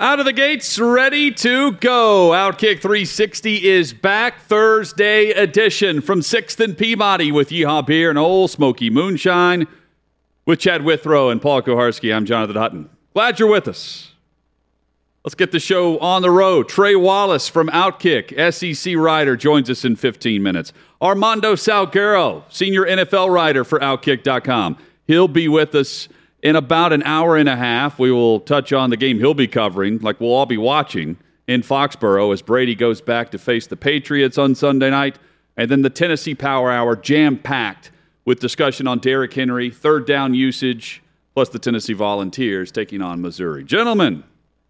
[0.00, 2.30] Out of the gates, ready to go.
[2.30, 8.46] Outkick 360 is back Thursday edition from 6th and Peabody with Yeehaw Beer and Ole
[8.46, 9.66] Smoky Moonshine
[10.46, 12.14] with Chad Withrow and Paul Kuharsky.
[12.14, 12.90] I'm Jonathan Hutton.
[13.12, 14.12] Glad you're with us.
[15.24, 16.68] Let's get the show on the road.
[16.68, 20.72] Trey Wallace from Outkick, SEC writer, joins us in 15 minutes.
[21.02, 24.78] Armando Salguero, senior NFL writer for Outkick.com.
[25.08, 26.08] He'll be with us
[26.42, 27.98] in about an hour and a half.
[27.98, 31.62] We will touch on the game he'll be covering, like we'll all be watching in
[31.62, 35.18] Foxborough as Brady goes back to face the Patriots on Sunday night.
[35.56, 37.90] And then the Tennessee Power Hour jam packed
[38.24, 41.02] with discussion on Derrick Henry, third down usage,
[41.34, 43.64] plus the Tennessee Volunteers taking on Missouri.
[43.64, 44.22] Gentlemen,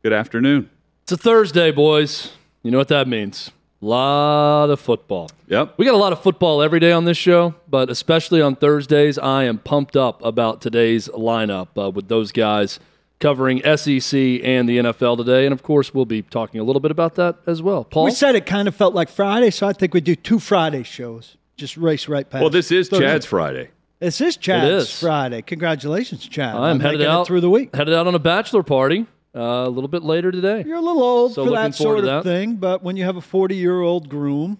[0.02, 0.70] good afternoon.
[1.02, 2.32] It's a Thursday, boys.
[2.62, 3.50] You know what that means.
[3.80, 5.30] A lot of football.
[5.46, 5.74] Yep.
[5.76, 9.18] We got a lot of football every day on this show, but especially on Thursdays,
[9.18, 12.80] I am pumped up about today's lineup uh, with those guys
[13.20, 15.46] covering SEC and the NFL today.
[15.46, 17.84] And of course, we'll be talking a little bit about that as well.
[17.84, 18.06] Paul?
[18.06, 20.82] We said it kind of felt like Friday, so I think we do two Friday
[20.82, 21.36] shows.
[21.56, 22.40] Just race right past.
[22.40, 23.06] Well, this is Thursday.
[23.06, 23.70] Chad's Friday.
[24.00, 25.00] This is Chad's is.
[25.00, 25.42] Friday.
[25.42, 26.54] Congratulations, Chad.
[26.54, 27.74] I'm on headed out through the week.
[27.74, 30.64] Headed out on a bachelor party uh, a little bit later today.
[30.66, 32.24] You're a little old So for that sort of that.
[32.24, 34.58] thing, but when you have a 40 year old groom,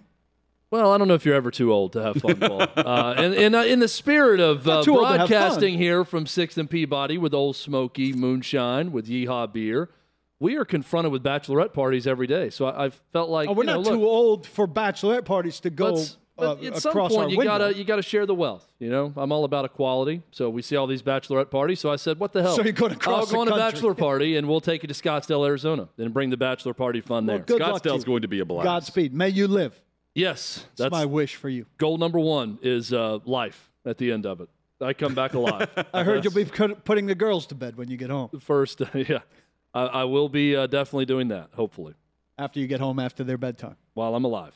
[0.70, 2.62] Well, I don't know if you're ever too old to have fun, Paul.
[2.76, 5.78] Uh, and, and uh, in the spirit of uh, Not too old to have broadcasting
[5.78, 9.88] here from Sixth and Peabody with Ole Smoky Moonshine with Yeehaw Beer,
[10.40, 12.50] we are confronted with bachelorette parties every day.
[12.50, 15.24] So I, I felt like oh, we're you know, not look, too old for bachelorette
[15.24, 16.04] parties to go
[16.38, 18.66] let's- uh, but at some point you gotta you gotta share the wealth.
[18.78, 20.22] You know, I'm all about equality.
[20.30, 21.80] So we see all these bachelorette parties.
[21.80, 22.54] So I said, what the hell?
[22.56, 24.94] So you're going across I'll go on a bachelor party and we'll take you to
[24.94, 27.58] Scottsdale, Arizona, and bring the bachelor party fun Well, there.
[27.58, 28.64] Scottsdale's going to be a blast.
[28.64, 29.12] Godspeed.
[29.14, 29.80] May you live.
[30.14, 31.66] Yes, That's that's my wish for you.
[31.76, 34.48] goal number one is uh, life at the end of it.
[34.80, 35.68] I come back alive.
[35.94, 38.30] I heard you'll be putting the girls to bed when you get home.
[38.40, 38.80] first.
[38.94, 39.18] yeah,
[39.74, 41.50] I, I will be uh, definitely doing that.
[41.54, 41.94] Hopefully,
[42.36, 43.76] After you get home after their bedtime.
[43.94, 44.54] while I'm alive.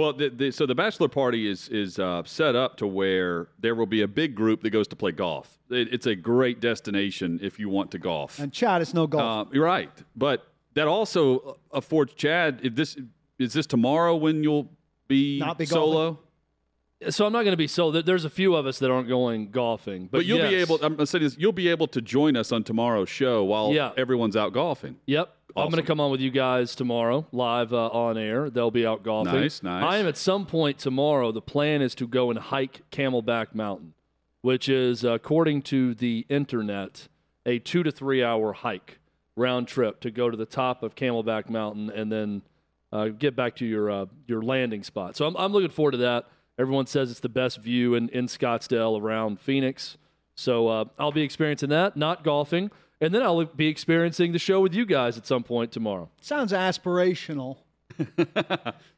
[0.00, 3.74] Well, the, the, so the bachelor party is is uh, set up to where there
[3.74, 5.58] will be a big group that goes to play golf.
[5.68, 8.38] It, it's a great destination if you want to golf.
[8.38, 9.48] And Chad, it's no golf.
[9.48, 12.60] Uh, you're right, but that also affords Chad.
[12.62, 12.96] If this
[13.38, 14.70] is this tomorrow when you'll
[15.06, 16.18] be, Not be solo,
[17.08, 17.90] So I'm not going to be so.
[17.90, 20.78] There's a few of us that aren't going golfing, but, but, you'll be able.
[20.82, 23.92] I'm saying this, you'll be able to join us on tomorrow's show while Yeah.
[23.96, 24.96] everyone's out golfing.
[25.06, 25.34] Yep.
[25.56, 28.50] I'm going to come on with you guys tomorrow, live uh, on air.
[28.50, 29.40] They'll be out golfing.
[29.40, 29.82] Nice, nice.
[29.82, 31.32] I am at some point tomorrow.
[31.32, 33.94] The plan is to go and hike Camelback Mountain,
[34.42, 37.08] which is, uh, according to the internet,
[37.46, 38.98] a two to three hour hike
[39.36, 42.42] round trip to go to the top of Camelback Mountain and then
[42.92, 45.16] uh, get back to your uh, your landing spot.
[45.16, 46.26] So I'm, I'm looking forward to that.
[46.60, 49.96] Everyone says it's the best view in, in Scottsdale around Phoenix.
[50.34, 52.70] So uh, I'll be experiencing that, not golfing.
[53.00, 56.10] And then I'll be experiencing the show with you guys at some point tomorrow.
[56.20, 57.56] Sounds aspirational.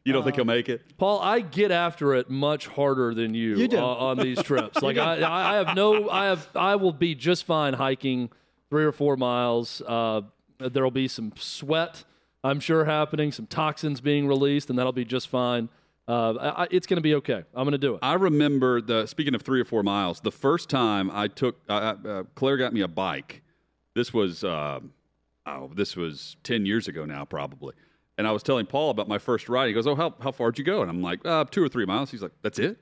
[0.05, 0.83] You don't think he'll make it?
[0.99, 3.79] Paul, I get after it much harder than you, You do.
[3.79, 4.83] uh, on these trips.
[4.83, 8.29] Like I, I have no, I have, I will be just fine hiking
[8.69, 9.81] three or four miles.
[9.87, 10.23] Uh,
[10.59, 12.03] there'll be some sweat,
[12.43, 15.69] I'm sure, happening, some toxins being released, and that'll be just fine.
[16.09, 17.45] Uh, I, it's going to be okay.
[17.55, 18.01] I'm going to do it.
[18.03, 20.21] I remember the speaking of three or four miles.
[20.21, 23.43] The first time I took uh, uh, Claire got me a bike.
[23.95, 24.81] This was uh,
[25.47, 27.75] oh, this was ten years ago now, probably.
[28.19, 29.69] And I was telling Paul about my first ride.
[29.69, 31.69] He goes, "Oh, how how far did you go?" And I'm like, uh, two or
[31.69, 32.79] three miles." He's like, "That's it?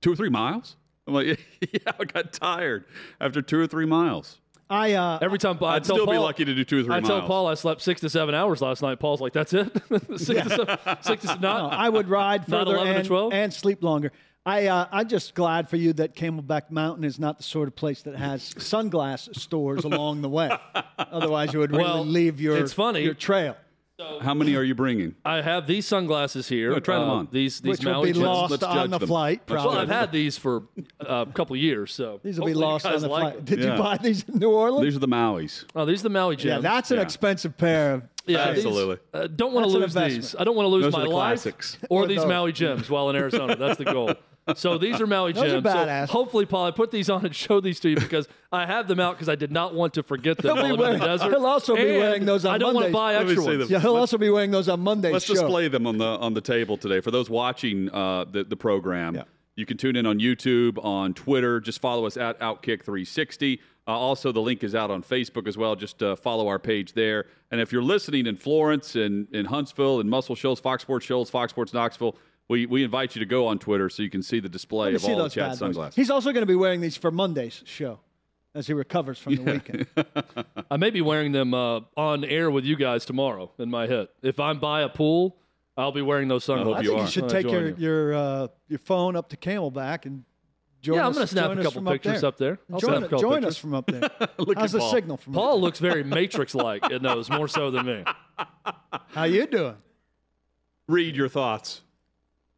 [0.00, 0.76] Two or three miles?"
[1.06, 1.40] I'm like,
[1.72, 2.84] "Yeah, I got tired
[3.20, 4.39] after two or three miles."
[4.70, 6.94] I uh, Every time I I'd tell still be lucky to do two or three
[6.94, 7.08] I miles.
[7.08, 9.00] tell Paul I slept six to seven hours last night.
[9.00, 9.66] Paul's like, "That's it,
[10.16, 14.12] six, to seven, six to seven, No, I would ride further and, and sleep longer.
[14.46, 17.76] I uh, I'm just glad for you that Camelback Mountain is not the sort of
[17.76, 20.50] place that has sunglass stores along the way.
[20.98, 23.00] Otherwise, you would really Well, leave your it's funny.
[23.02, 23.56] your trail.
[24.20, 25.14] How many are you bringing?
[25.24, 26.72] I have these sunglasses here.
[26.74, 27.28] Oh, try them Uh, on.
[27.30, 28.24] These these Which will Maui be Jets.
[28.26, 29.08] lost let's on judge the them.
[29.08, 29.46] flight.
[29.46, 29.70] Probably.
[29.70, 30.64] Well, I've had these for
[31.06, 33.22] uh, a couple years, so These will be hopefully you lost guys on the like
[33.22, 33.34] flight.
[33.36, 33.44] them.
[33.44, 33.76] Did Yeah.
[33.76, 34.84] you buy these in New Orleans?
[34.86, 35.64] These are the Maui's.
[35.74, 36.44] Oh, these are the Maui Gems.
[36.64, 37.02] yeah, that's an Yeah.
[37.02, 38.02] expensive pair of.
[38.26, 38.98] Yeah, these- Absolutely.
[39.14, 40.22] uh, don't want That's to an lose investment.
[40.22, 40.36] these.
[40.38, 41.78] I don't want to lose Those my are the life classics.
[41.88, 42.26] or Or these those.
[42.28, 43.56] Maui Gems while in Arizona.
[43.56, 44.12] That's the goal.
[44.56, 45.64] So these are Maui Those are Gems.
[45.64, 46.08] So badass.
[46.08, 48.98] hopefully, Paul, I put these on and show these to you because I have them
[48.98, 51.30] out because I did not want to forget them He'll while I'm in the desert.
[51.30, 52.64] he'll also be And wearing those on Monday.
[52.64, 52.94] I don't want to Mondays.
[52.94, 53.60] buy Let me extra see ones.
[53.68, 53.72] them.
[53.72, 55.12] Yeah, he'll also be wearing those on Monday.
[55.12, 55.34] Let's show.
[55.34, 59.14] display them on the on the table today for those watching uh, the the program.
[59.14, 59.22] Yeah.
[59.56, 61.60] You can tune in on YouTube, on Twitter.
[61.60, 63.58] Just follow us at Outkick360.
[63.86, 65.74] Uh, also, the link is out on Facebook as well.
[65.76, 67.26] Just uh, follow our page there.
[67.50, 71.28] And if you're listening in Florence and in Huntsville and Muscle Shoals, Fox Sports Shoals,
[71.30, 72.16] Fox Sports Knoxville,
[72.50, 75.04] we, we invite you to go on Twitter so you can see the display of
[75.04, 75.94] all of those Chad's sunglasses.
[75.94, 78.00] He's also going to be wearing these for Monday's show
[78.56, 79.86] as he recovers from the weekend.
[80.70, 84.10] I may be wearing them uh, on air with you guys tomorrow in my hit.
[84.22, 85.36] If I'm by a pool,
[85.76, 86.74] I'll be wearing those sunglasses.
[86.74, 87.04] hope I you think are.
[87.04, 87.74] you should I'll take your you.
[87.78, 90.24] your uh, your phone up to Camelback and
[90.82, 91.14] join Yeah, I'm us.
[91.18, 92.54] gonna snap a couple from pictures up there.
[92.54, 92.78] up there.
[92.80, 93.48] Join snap a join pictures.
[93.54, 94.00] us from up there.
[94.38, 94.90] Look How's at the Paul.
[94.92, 98.04] signal from up Paul looks very Matrix-like in those, more so than me.
[99.10, 99.76] How you doing?
[100.88, 101.82] Read your thoughts.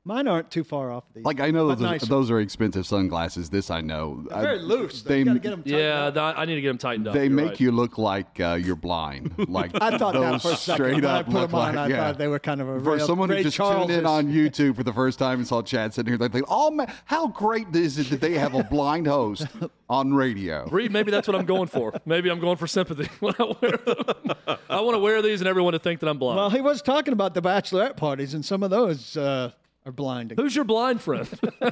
[0.04, 1.24] Mine aren't too far off these.
[1.24, 2.06] Like I know those are, nicer.
[2.06, 3.50] those are expensive sunglasses.
[3.50, 4.26] This I know.
[4.32, 5.02] I- very loose.
[5.02, 5.62] They you got to get them.
[5.64, 7.14] Yeah, th- I need to get them tightened up.
[7.14, 7.60] they You're make right.
[7.60, 9.32] you look like uh, you're blind.
[9.52, 10.74] Like I thought that for a second.
[10.76, 11.96] straight when I up put look them on, like I yeah.
[11.98, 14.06] thought they were kind of a For Ray, someone Ray who just Charles tuned in
[14.06, 16.92] on YouTube for the first time and saw Chad sitting here, they think, "Oh man,
[17.04, 19.46] how great is it that they have a blind host
[19.88, 21.92] on radio?" Reed, maybe that's what I'm going for.
[22.06, 24.56] Maybe I'm going for sympathy when I wear them.
[24.68, 26.38] I want to wear these and everyone to think that I'm blind.
[26.38, 29.50] Well, he was talking about the bachelorette parties, and some of those uh,
[29.84, 30.36] are blinding.
[30.38, 31.28] Who's your blind friend?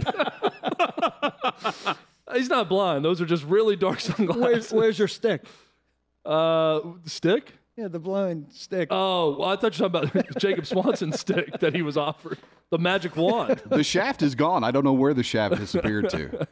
[2.32, 3.04] He's not blind.
[3.04, 4.72] Those are just really dark sunglasses.
[4.72, 5.42] where's your stick?
[6.24, 7.52] Uh, stick?
[7.76, 8.88] Yeah, the blind stick.
[8.90, 12.38] Oh, well, I thought you were talking about Jacob Swanson's stick that he was offered.
[12.70, 13.62] The magic wand.
[13.68, 14.62] The shaft is gone.
[14.64, 16.46] I don't know where the shaft disappeared to.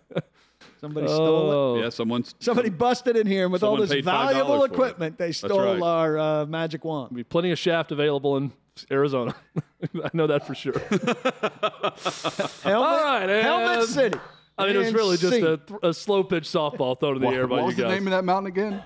[0.80, 1.54] Somebody stole it.
[1.54, 4.58] Oh, Yeah, someone's Somebody busted in here and with all Someone this paid $5 valuable
[4.60, 4.72] for it.
[4.72, 5.18] equipment.
[5.18, 5.82] They stole right.
[5.82, 7.14] our uh, magic wand.
[7.14, 8.52] be plenty of shaft available in
[8.90, 9.34] Arizona.
[10.04, 10.78] I know that for sure.
[12.62, 14.18] Helmet, All right, and- Helmet City.
[14.60, 17.26] I mean, it was really just a, th- a slow pitch softball thrown in the
[17.26, 17.62] What, air by you guys.
[17.62, 18.82] what was the name of that mountain again?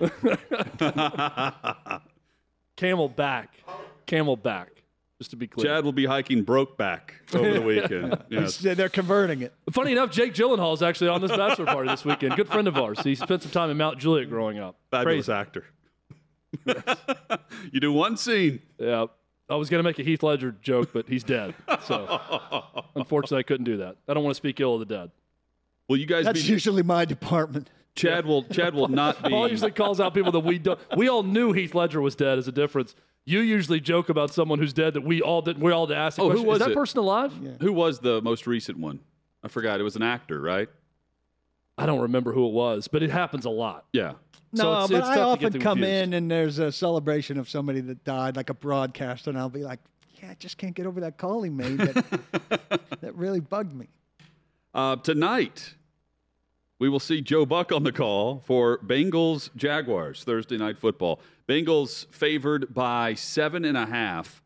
[2.77, 3.55] Camel back.
[4.05, 4.69] Camel back.
[5.19, 5.65] Just to be clear.
[5.65, 8.17] Chad will be hiking Brokeback over the weekend.
[8.29, 8.57] Yes.
[8.57, 9.53] They're converting it.
[9.71, 12.35] Funny enough, Jake Gyllenhaal is actually on this bachelor party this weekend.
[12.35, 12.99] Good friend of ours.
[13.03, 14.75] He spent some time in Mount Juliet growing up.
[14.91, 15.31] Fabulous Crazy.
[15.33, 15.65] actor.
[17.71, 18.59] you do one scene.
[18.77, 19.05] Yeah.
[19.49, 21.53] I was going to make a Heath Ledger joke, but he's dead.
[21.85, 22.19] So
[22.95, 23.97] unfortunately, I couldn't do that.
[24.07, 25.11] I don't want to speak ill of the dead.
[25.89, 26.47] Will you guys That's be?
[26.47, 27.69] usually my department.
[27.95, 28.43] Chad will.
[28.45, 29.29] Chad will not be.
[29.29, 30.79] Paul usually calls out people that we don't.
[30.97, 32.95] We all knew Heath Ledger was dead as a difference.
[33.25, 35.61] You usually joke about someone who's dead that we all didn't.
[35.63, 36.17] We all asked.
[36.17, 36.75] The Oh, who question, was Is that it?
[36.75, 37.33] person alive?
[37.61, 38.99] Who was the most recent one?
[39.43, 39.79] I forgot.
[39.79, 40.69] It was an actor, right?
[41.77, 43.85] I don't remember who it was, but it happens a lot.
[43.93, 44.13] Yeah.
[44.55, 45.89] So No, it's- but it's I often come confused.
[45.91, 49.63] in and there's a celebration of somebody that died, like a broadcaster, and I'll be
[49.63, 49.79] like,
[50.21, 51.77] "Yeah, I just can't get over that call he made.
[51.79, 53.87] That, that really bugged me."
[54.73, 55.75] Uh, tonight,
[56.79, 61.19] we will see Joe Buck on the call for Bengals Jaguars Thursday night football.
[61.47, 64.41] Bengals favored by seven and a half.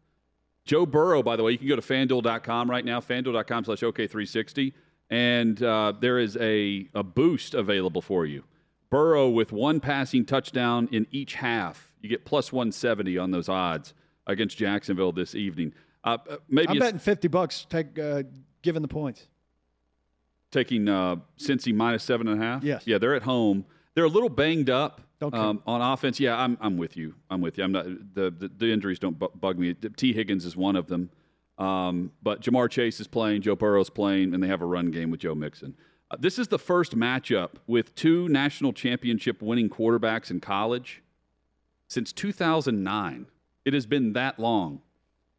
[0.65, 4.73] Joe Burrow, by the way, you can go to fanduel.com right now, fanduel.com slash OK360,
[5.09, 8.43] and uh, there is a, a boost available for you.
[8.89, 11.91] Burrow with one passing touchdown in each half.
[12.01, 13.93] You get plus 170 on those odds
[14.25, 15.73] against Jacksonville this evening.
[16.03, 17.65] Uh, uh, maybe I'm betting fifty bucks.
[17.69, 18.23] Take uh,
[18.61, 19.27] given the points.
[20.51, 22.63] taking uh, Cincy minus seven and a half.
[22.63, 22.83] Yes.
[22.85, 23.65] Yeah, they're at home.
[23.93, 26.19] They're a little banged up um, on offense.
[26.19, 27.15] Yeah, I'm, I'm with you.
[27.29, 27.63] I'm with you.
[27.63, 29.73] I'm not the the, the injuries don't bu- bug me.
[29.73, 31.09] Tee Higgins is one of them.
[31.57, 35.09] Um, but Ja'Marr Chase is playing, Joe Burrow's playing, and they have a run game
[35.09, 35.75] with Joe Mixon.
[36.09, 41.01] Uh, this is the first matchup with two national championship winning quarterbacks in college
[41.87, 43.27] since 2009.
[43.65, 44.81] It has been that long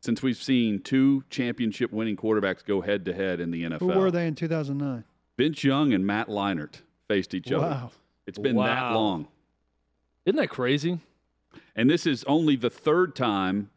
[0.00, 3.80] since we've seen two championship winning quarterbacks go head to head in the NFL.
[3.80, 5.04] Who were they in 2009?
[5.37, 7.66] Vince Young and Matt Leinart faced each other.
[7.66, 7.90] Wow.
[8.26, 9.28] It's been that long.
[10.26, 11.00] Isn't that crazy?
[11.75, 13.70] And this is only the third time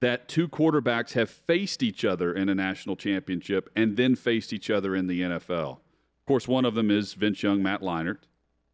[0.00, 4.68] that two quarterbacks have faced each other in a national championship and then faced each
[4.68, 5.78] other in the NFL.
[6.26, 8.18] Of course, one of them is Vince Young, Matt Leinart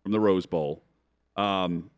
[0.03, 0.83] from the Rose Bowl.
[1.37, 1.91] Um,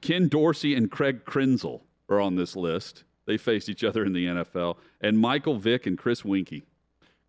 [0.00, 3.04] Ken Dorsey and Craig Krenzel are on this list.
[3.26, 4.78] They faced each other in the NFL.
[5.02, 6.62] And Michael Vick and Chris Weinke.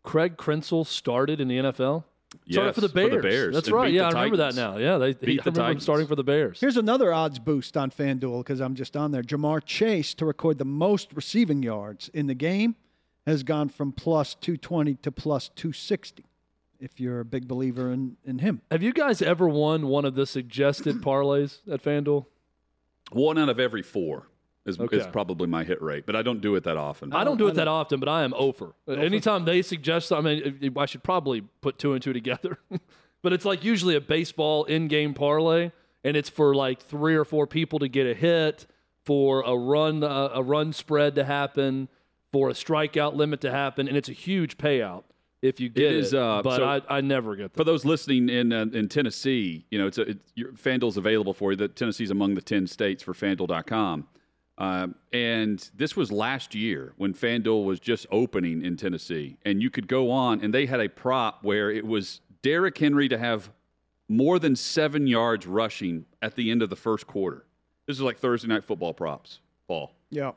[0.04, 2.06] Craig Krenzel started in the NFL.
[2.50, 3.22] Started for the Bears.
[3.22, 3.54] Bears.
[3.56, 3.92] That's and right.
[3.92, 4.78] Yeah, I remember that now.
[4.78, 5.84] Yeah, they Beat I the remember him Titans.
[5.84, 6.62] starting for the Bears.
[6.62, 9.22] Here's another odds boost on FanDuel because I'm just on there.
[9.22, 12.78] Ja'Marr Chase to record the most receiving yards in the game
[13.28, 16.24] has gone from plus 220 to plus 260.
[16.84, 20.16] If you're a big believer in, in him, Have you guys ever won one of
[20.16, 22.26] the suggested parlays at FanDuel?
[23.14, 24.28] One out of every four
[24.66, 27.14] is, is probably my hit rate, but I don't do it that often.
[27.14, 28.74] I don't do it that often, but I am over.
[28.86, 32.60] Anytime they suggest, I mean, I should probably put two and two together.
[33.22, 35.72] but it's like usually a baseball in-game parlay,
[36.04, 38.68] and it's for like three or four people to get a hit,
[39.06, 41.88] for a run uh, a run spread to happen,
[42.34, 45.04] for a strikeout limit to happen, and it's a huge payout
[45.44, 45.94] if you get it.
[45.98, 47.58] is, uh, but so- I, I never get that.
[47.58, 51.34] For those listening in uh, in Tennessee, you know, it's a, it's, your, FanDuel's available
[51.34, 51.58] for you.
[51.58, 54.08] That Tennessee's among the 10 states for FanDuel.com.
[54.58, 59.38] Um, and this was last year when FanDuel was just opening in Tennessee.
[59.46, 63.10] And you could go on, and they had a prop where it was Derrick Henry
[63.10, 63.52] to have
[64.08, 67.46] more than seven yards rushing at the end of the first quarter.
[67.88, 69.94] This is like Thursday night football props, Paul.
[70.10, 70.32] yeah,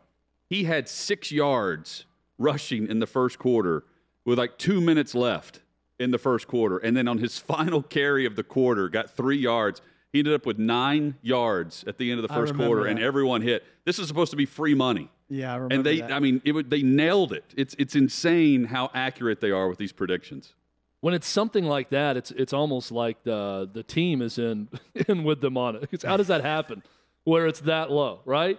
[0.48, 2.06] He had six yards
[2.38, 3.84] rushing in the first quarter
[4.26, 5.60] with like two minutes left
[5.98, 6.76] in the first quarter.
[6.76, 9.80] And then on his final carry of the quarter, got three yards.
[10.12, 12.98] He ended up with nine yards at the end of the first remember quarter, and
[12.98, 13.64] everyone hit.
[13.84, 15.10] This is supposed to be free money.
[15.28, 16.12] yeah, I remember And they, that.
[16.12, 17.44] I mean, it, they nailed it.
[17.56, 20.54] It's, it's insane how accurate they are with these predictions.
[21.00, 24.68] when it's something like that, it's it's almost like the the team is in
[25.08, 25.88] in with them on it.
[25.92, 26.82] It's, how does that happen?
[27.24, 28.58] Where it's that low, right?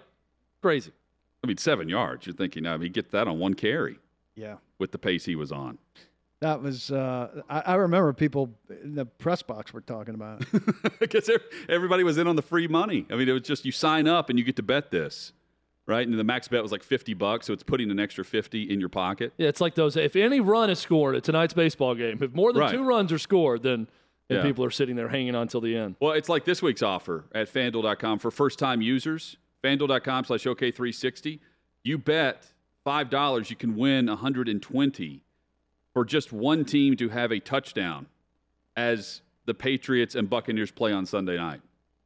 [0.62, 0.92] Crazy.
[1.44, 2.26] I mean, seven yards.
[2.28, 3.98] You're thinking, I mean, he get that on one carry
[4.36, 4.56] yeah.
[4.80, 5.78] With the pace he was on.
[6.40, 8.54] That was, uh, I, I remember people
[8.84, 11.00] in the press box were talking about it.
[11.00, 11.30] because
[11.68, 13.08] everybody was in on the free money.
[13.10, 15.34] I mean, it was just you sign up and you get to bet this,
[15.88, 16.08] right?
[16.08, 18.80] And the max bet was like fifty bucks, so it's putting an extra fifty in
[18.80, 19.34] your pocket.
[19.38, 19.96] Yeah, it's like those.
[19.98, 22.72] If any run is scored at tonight's baseball game, if more than Right.
[22.72, 23.88] two runs are scored, then
[24.28, 24.44] then Yeah.
[24.44, 25.96] people are sitting there hanging on till the end.
[26.00, 29.38] Well, it's like this week's offer at FanDuel.com for first-time users.
[29.64, 31.40] FanDuel.com/slash OK360.
[31.84, 32.52] You bet
[32.88, 35.22] five dollars, you can win 120
[35.94, 38.06] for just one team to have a touchdown
[38.78, 41.60] as the Patriots and Buccaneers play on Sunday night.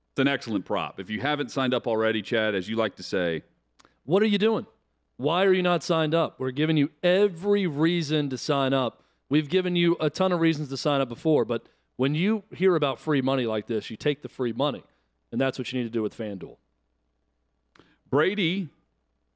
[0.09, 0.99] It's an excellent prop.
[0.99, 3.43] If you haven't signed up already, Chad, as you like to say,
[4.05, 4.65] What are you doing?
[5.17, 6.39] Why are you not signed up?
[6.39, 9.03] We're giving you every reason to sign up.
[9.29, 12.75] We've given you a ton of reasons to sign up before, but when you hear
[12.75, 14.83] about free money like this, you take the free money,
[15.31, 16.57] and that's what you need to do with FanDuel.
[18.09, 18.69] Brady,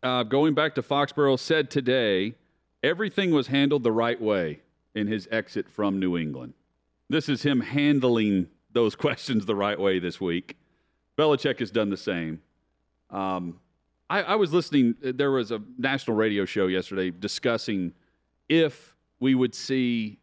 [0.05, 2.35] uh, going back to Foxborough, said today
[2.83, 4.62] everything was handled the right way
[4.93, 6.53] in his exit from New England.
[7.09, 10.57] This is him handling those questions the right way this week.
[11.17, 12.39] Belichick has done the same.
[13.09, 13.59] Um,
[14.09, 14.93] I, I was listening.
[15.01, 17.91] There was a national radio show yesterday discussing
[18.47, 20.19] if we would see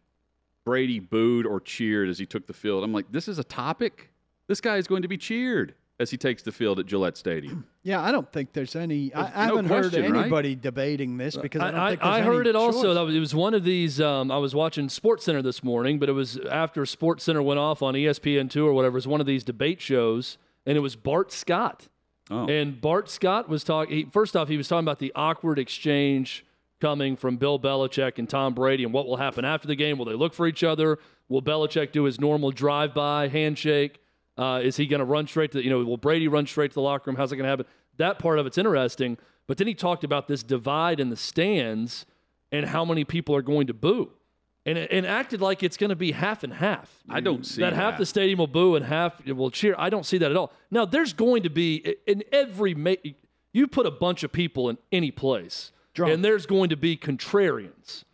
[0.64, 2.84] Brady booed or cheered as he took the field.
[2.84, 4.10] I'm like, this is a topic.
[4.46, 7.64] This guy is going to be cheered as he takes the field at Gillette Stadium.
[7.85, 9.09] Yeah, I don't think there's any.
[9.09, 10.21] There's I, I no haven't heard question, right?
[10.21, 12.82] anybody debating this because I, don't I, think I, there's I heard any it also.
[12.85, 12.94] choice.
[12.94, 14.00] That was, it was one of these.
[14.00, 17.59] Um, I was watching Sports Center this morning, but it was after Sports Center went
[17.59, 18.94] off on ESPN two or whatever.
[18.94, 21.88] It was one of these debate shows, and it was Bart Scott.
[22.30, 22.47] Oh.
[22.47, 24.11] And Bart Scott was talking.
[24.11, 26.47] First off, he was talking about the awkward exchange
[26.80, 29.99] coming from Bill Belichick and Tom Brady, and what will happen after the game.
[29.99, 31.00] Will they look for each other?
[31.28, 33.99] Will Belichick do his normal drive-by handshake?
[34.38, 35.84] Uh, is he going to run straight to you know?
[35.84, 37.16] Will Brady run straight to the locker room?
[37.16, 37.66] How's it going to happen?
[37.98, 39.18] That part of it's interesting.
[39.46, 42.06] But then he talked about this divide in the stands
[42.50, 44.10] and how many people are going to boo,
[44.64, 47.72] and and acted like it's going to be half and half I don't see that
[47.72, 49.74] half the stadium will boo and half will cheer.
[49.78, 50.52] I don't see that at all.
[50.70, 52.94] Now, there's going to be in every ma-
[53.52, 56.12] you put a bunch of people in any place, Drunk.
[56.14, 58.04] and there's going to be contrarians.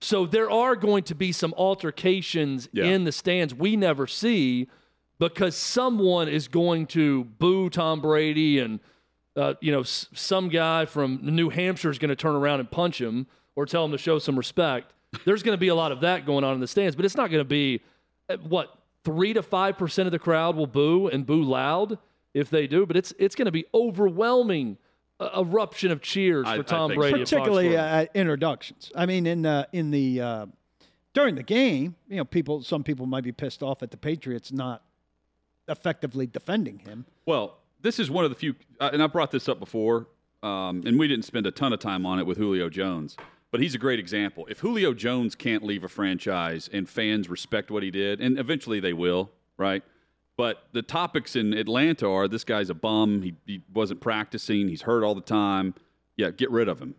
[0.00, 2.84] So there are going to be some altercations Yeah.
[2.84, 4.68] in the stands we never see
[5.28, 8.80] because someone is going to boo Tom Brady and
[9.36, 12.70] uh, you know s- some guy from New Hampshire is going to turn around and
[12.70, 13.26] punch him
[13.56, 14.92] or tell him to show some respect.
[15.24, 17.16] There's going to be a lot of that going on in the stands, but it's
[17.16, 17.80] not going to be
[18.28, 21.98] uh, what three to five percent of the crowd will boo and boo loud
[22.32, 24.76] if they do, but it's it's going to be overwhelming
[25.20, 27.00] uh, eruption of cheers I- for I Tom think.
[27.00, 27.78] Brady, particularly Foxborough.
[27.78, 28.90] uh, at introductions.
[28.96, 30.46] I mean, in the in the uh,
[31.12, 34.50] during the game, you know, people some people might be pissed off at the Patriots
[34.52, 34.82] not
[35.68, 37.06] effectively defending him.
[37.26, 40.06] Well, this is one of the few, uh, and I brought this up before,
[40.42, 43.16] um, and we didn't spend a ton of time on it with Julio Jones,
[43.50, 44.46] but he's a great example.
[44.50, 48.80] If Julio Jones can't leave a franchise and fans respect what he did, and eventually
[48.80, 49.82] they will, right?
[50.36, 53.22] But the topics in Atlanta are this guy's a bum.
[53.22, 54.68] He, he wasn't practicing.
[54.68, 55.74] He's hurt all the time.
[56.16, 56.94] Yeah, get rid of him,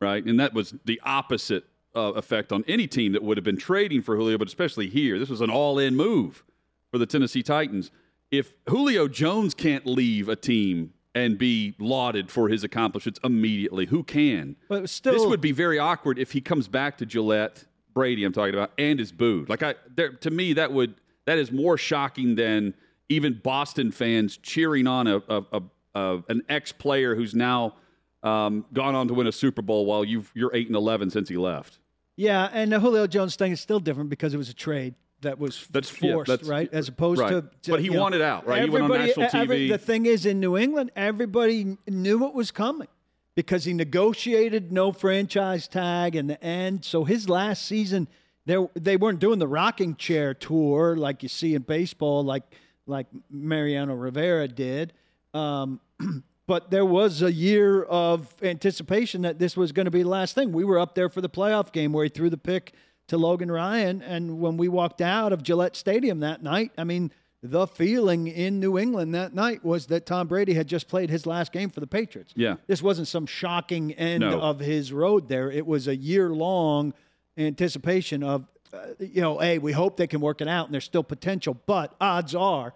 [0.00, 0.24] right?
[0.24, 4.02] And that was the opposite uh, effect on any team that would have been trading
[4.02, 5.18] for Julio, but especially here.
[5.18, 6.44] This was an all in move
[6.90, 7.90] for the Tennessee Titans.
[8.30, 14.04] If Julio Jones can't leave a team and be lauded for his accomplishments immediately, who
[14.04, 14.56] can?
[14.68, 18.32] But still, this would be very awkward if he comes back to Gillette, Brady, I'm
[18.32, 19.48] talking about, and is booed.
[19.48, 20.94] Like I, there, to me, that would
[21.26, 22.74] that is more shocking than
[23.08, 25.62] even Boston fans cheering on a, a, a,
[25.94, 27.74] a an ex player who's now
[28.22, 31.28] um, gone on to win a Super Bowl while you've, you're eight and eleven since
[31.28, 31.78] he left.
[32.16, 35.38] Yeah, and the Julio Jones thing is still different because it was a trade that
[35.38, 36.68] was That's- yeah, forced, that's- right?
[36.72, 37.30] As opposed right.
[37.30, 38.62] to, to, But he you know, wanted out, right?
[38.64, 39.68] He went on national every- TV.
[39.70, 42.88] the thing is, in New England, everybody knew it was coming
[43.34, 46.84] because he negotiated no franchise tag in the end.
[46.84, 48.08] So his last season,
[48.46, 52.42] they they weren't doing the rocking chair tour like you see in baseball, like
[52.86, 54.92] like Mariano Rivera did.
[55.34, 55.80] Um,
[56.46, 60.34] but there was a year of anticipation that this was going to be the last
[60.34, 60.50] thing.
[60.52, 62.72] We were up there for the playoff game where he threw the pick
[63.10, 67.12] to Logan Ryan, and when we walked out of Gillette Stadium that night, I mean,
[67.42, 71.26] the feeling in New England that night was that Tom Brady had just played his
[71.26, 72.32] last game for the Patriots.
[72.36, 72.56] Yeah.
[72.66, 74.40] This wasn't some shocking end No.
[74.40, 75.50] of his road there.
[75.50, 76.92] It was a year long
[77.36, 80.84] anticipation of, uh, you know, hey, we hope they can work it out and there's
[80.84, 82.74] still potential, but odds are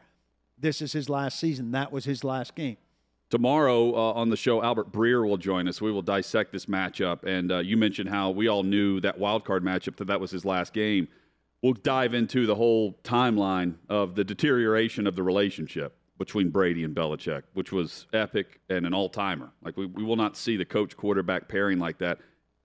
[0.58, 1.72] this is his last season.
[1.72, 2.76] That was his last game.
[3.34, 5.80] Tomorrow uh, on the show, Albert Breer will join us.
[5.80, 7.24] We will dissect this matchup.
[7.24, 10.30] And uh, you mentioned how we all knew that wild card matchup that that was
[10.30, 11.08] his last game.
[11.60, 16.94] We'll dive into the whole timeline of the deterioration of the relationship between Brady and
[16.94, 19.50] Belichick, which was epic and an all timer.
[19.64, 22.18] Like we, we will not see the coach quarterback pairing like that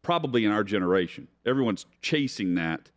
[0.03, 1.27] probably in our generation.
[1.47, 2.91] Everyone's chasing that,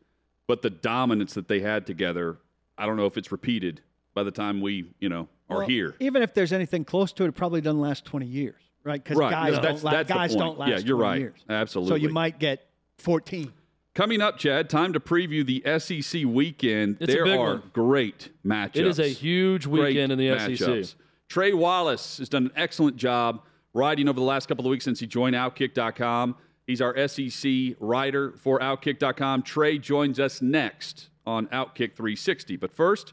[0.47, 2.37] but the dominance that they had together,
[2.77, 3.81] I don't know if it's repeated
[4.13, 5.95] by the time we, you know, are Well, here.
[6.01, 9.03] Even if there's anything close to it, it probably doesn't last 20 years, right?
[9.03, 9.31] Because Right.
[9.31, 11.21] guys, No, don't, that's- la- guys don't last Yeah, you're 20 right.
[11.21, 11.41] years.
[11.49, 11.91] Absolutely.
[11.91, 12.67] So you might get
[12.99, 13.53] 14.
[13.95, 16.97] Coming up, Chad, time to preview the SEC weekend.
[17.01, 17.63] It's a there big are one.
[17.75, 18.77] great matchups.
[18.77, 20.85] It is a huge Great weekend in the matchups.
[20.85, 20.97] SEC.
[21.29, 23.43] Trey Wallace has done an excellent job
[23.75, 26.37] writing over the last couple of weeks since he joined Outkick.com.
[26.67, 29.43] He's our SEC writer for Outkick.com.
[29.43, 32.57] Trey joins us next on Outkick 360.
[32.57, 33.13] But first,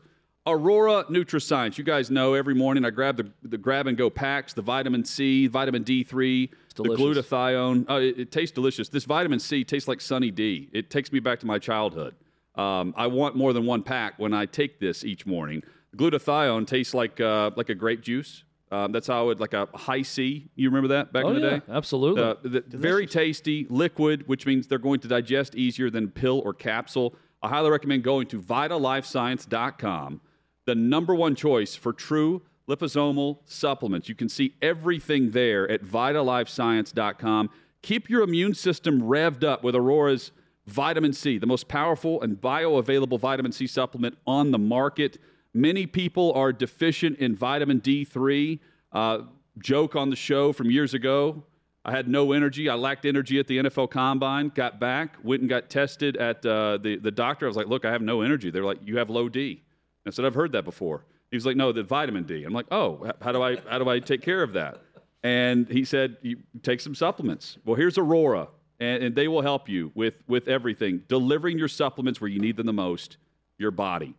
[0.51, 1.77] Aurora Nutrascience.
[1.77, 5.03] You guys know every morning I grab the, the grab and go packs, the vitamin
[5.05, 7.85] C, vitamin D3, the glutathione.
[7.87, 8.89] Oh, it, it tastes delicious.
[8.89, 10.69] This vitamin C tastes like Sunny D.
[10.73, 12.15] It takes me back to my childhood.
[12.55, 15.63] Um, I want more than one pack when I take this each morning.
[15.95, 18.43] Glutathione tastes like uh, like a grape juice.
[18.71, 20.49] Um, that's how it like a high C.
[20.55, 21.61] You remember that back Oh, in the yeah, day?
[21.69, 22.21] absolutely.
[22.21, 26.53] Uh, the- very tasty, liquid, which means they're going to digest easier than pill or
[26.53, 27.15] capsule.
[27.41, 30.21] I highly recommend going to vitallifescience.com,
[30.69, 34.07] the number one choice for true liposomal supplements.
[34.07, 37.49] You can see everything there at vitallifescience.com.
[37.81, 40.31] Keep your immune system revved up with Aurora's
[40.67, 45.17] vitamin C, the most powerful and bioavailable vitamin C supplement on the market.
[45.55, 48.59] Many people are deficient in vitamin D3.
[48.91, 49.21] Uh,
[49.57, 51.43] joke on the show from years ago.
[51.83, 52.69] I had no energy.
[52.69, 54.49] I lacked energy at the NFL Combine.
[54.49, 57.47] Got back, went and got tested at uh, the the doctor.
[57.47, 59.63] I was like, "Look, I have no energy." They're like, "You have low D."
[60.07, 62.67] I said, "I've heard that before." He was like, "No, the vitamin D." I'm like,
[62.71, 64.81] "Oh, how do I how do I take care of that?"
[65.23, 68.47] And he said, "You take some supplements." Well, here's Aurora,
[68.79, 72.57] and, and they will help you with with everything, delivering your supplements where you need
[72.57, 73.17] them the most,
[73.57, 74.15] your body.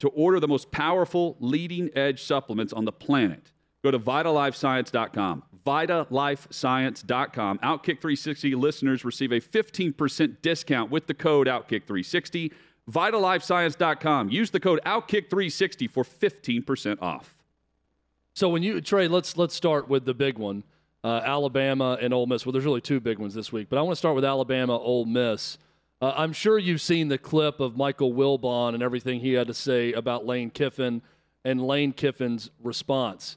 [0.00, 3.52] To order the most powerful, leading edge supplements on the planet,
[3.84, 5.44] go to vitallifescience.com.
[5.64, 7.58] Vitallifescience.com.
[7.58, 12.52] Outkick 360 listeners receive a 15% discount with the code Outkick 360.
[12.90, 14.30] Vitallifescience.com.
[14.30, 17.34] Use the code Outkick 360 for 15% off.
[18.34, 20.64] So when you Trey, let's let's start with the big one,
[21.04, 22.46] uh, Alabama and Ole Miss.
[22.46, 24.78] Well, there's really two big ones this week, but I want to start with Alabama,
[24.78, 25.58] Ole Miss.
[26.00, 29.54] Uh, I'm sure you've seen the clip of Michael Wilbon and everything he had to
[29.54, 31.02] say about Lane Kiffin
[31.44, 33.36] and Lane Kiffin's response.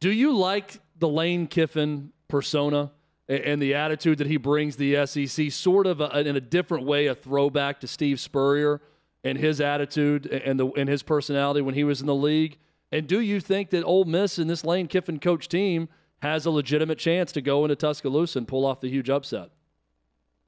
[0.00, 2.90] Do you like the Lane Kiffin persona
[3.28, 5.50] and the attitude that he brings the SEC?
[5.52, 8.80] Sort of a, in a different way, a throwback to Steve Spurrier
[9.24, 12.58] and his attitude and the and his personality when he was in the league.
[12.90, 15.88] And do you think that Ole Miss and this Lane Kiffin coach team
[16.20, 19.50] has a legitimate chance to go into Tuscaloosa and pull off the huge upset?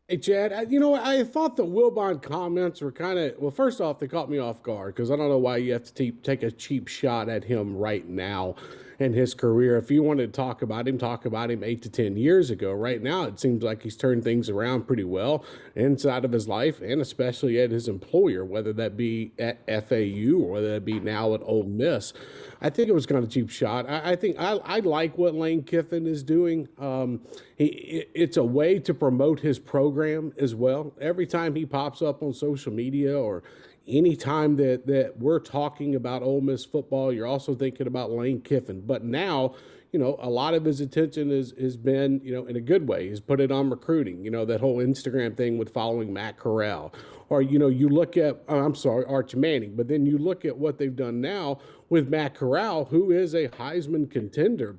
[0.09, 3.81] Hey, Chad, I, you know, I thought the Wilbon comments were kind of, well, first
[3.81, 6.11] off, they caught me off guard because I don't know why you have to te-
[6.11, 8.57] take a cheap shot at him right now.
[9.01, 9.79] In his career.
[9.79, 12.71] If you wanted to talk about him, talk about him eight to 10 years ago.
[12.73, 16.83] Right now, it seems like he's turned things around pretty well inside of his life
[16.83, 21.33] and especially at his employer, whether that be at FAU or whether that be now
[21.33, 22.13] at Ole Miss.
[22.61, 23.89] I think it was kind of a cheap shot.
[23.89, 26.69] I, I think I, I, like what Lane Kiffin is doing.
[26.79, 27.23] Um,
[27.57, 30.93] he, it, it's a way to promote his program as well.
[31.01, 33.43] Every time he pops up on social media or
[33.87, 38.81] anytime that that we're talking about Ole Miss football, you're also thinking about Lane Kiffin.
[38.81, 39.55] But now,
[39.93, 42.87] you know, a lot of his attention has has been, you know, in a good
[42.87, 43.09] way.
[43.09, 44.25] He's put it on recruiting.
[44.25, 46.93] You know, that whole Instagram thing with following Matt Corral,
[47.29, 50.45] or you know, you look at uh, I'm sorry, Arch Manning, but then you look
[50.45, 54.79] at what they've done now with Matt Corral, who is a Heisman contender.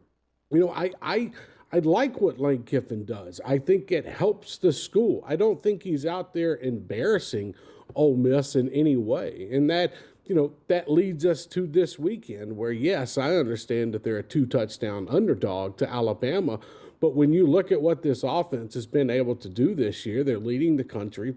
[0.51, 1.31] You know, I I.
[1.73, 3.39] I like what Lane Kiffin does.
[3.45, 5.23] I think it helps the school.
[5.25, 7.55] I don't think he's out there embarrassing
[7.95, 9.49] Ole Miss in any way.
[9.51, 9.93] And that,
[10.25, 14.23] you know, that leads us to this weekend where, yes, I understand that they're a
[14.23, 16.60] two touchdown underdog to Alabama.
[16.99, 20.23] But when you look at what this offense has been able to do this year,
[20.23, 21.36] they're leading the country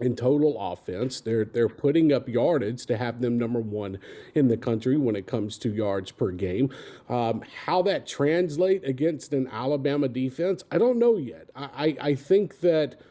[0.00, 1.20] in total offense.
[1.20, 3.98] They're they're putting up yardage to have them number one
[4.34, 6.70] in the country when it comes to yards per game.
[7.08, 11.50] Um, how that translate against an Alabama defense, I don't know yet.
[11.54, 13.00] I, I, I think that–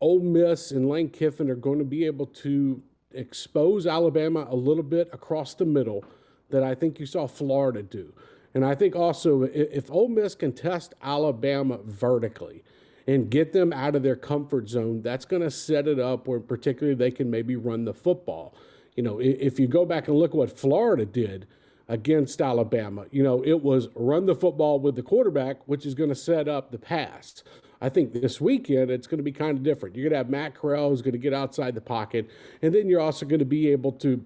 [0.00, 2.82] Ole Miss and Lane Kiffin are going to be able to
[3.12, 6.04] expose Alabama a little bit across the middle
[6.50, 8.12] that I think you saw Florida do.
[8.54, 12.64] And I think also if Ole Miss can test Alabama vertically
[13.06, 16.40] and get them out of their comfort zone, that's going to set it up where
[16.40, 18.54] particularly they can maybe run the football.
[18.96, 21.46] You know, if you go back and look what Florida did
[21.88, 26.10] against Alabama, you know, it was run the football with the quarterback, which is going
[26.10, 27.42] to set up the pass.
[27.80, 29.96] I think this weekend it's going to be kind of different.
[29.96, 32.28] You're going to have Matt Corral who's going to get outside the pocket,
[32.62, 34.24] and then you're also going to be able to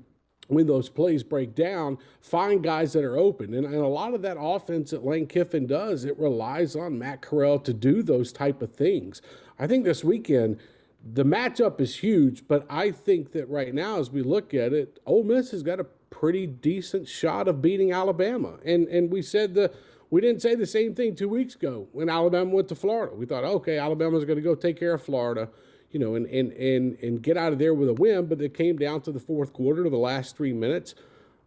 [0.49, 3.55] when those plays break down, find guys that are open.
[3.55, 7.23] And, and, a lot of that offense that Lane Kiffin does, it relies on Matt
[7.23, 9.23] Corral to do those type of things.
[9.59, 10.59] I think this weekend,
[11.03, 14.99] the matchup is huge, but I think that right now, as we look at it,
[15.07, 18.55] Ole Miss has got a pretty decent shot of beating Alabama.
[18.65, 19.73] And and we said the
[20.11, 23.15] we didn't say the same thing two weeks ago when Alabama went to Florida.
[23.15, 25.49] We thought, okay, Alabama's going to go take care of Florida,
[25.91, 28.27] you know, and, and, and, and get out of there with a win.
[28.27, 30.95] But it came down to the fourth quarter, to the last three minutes.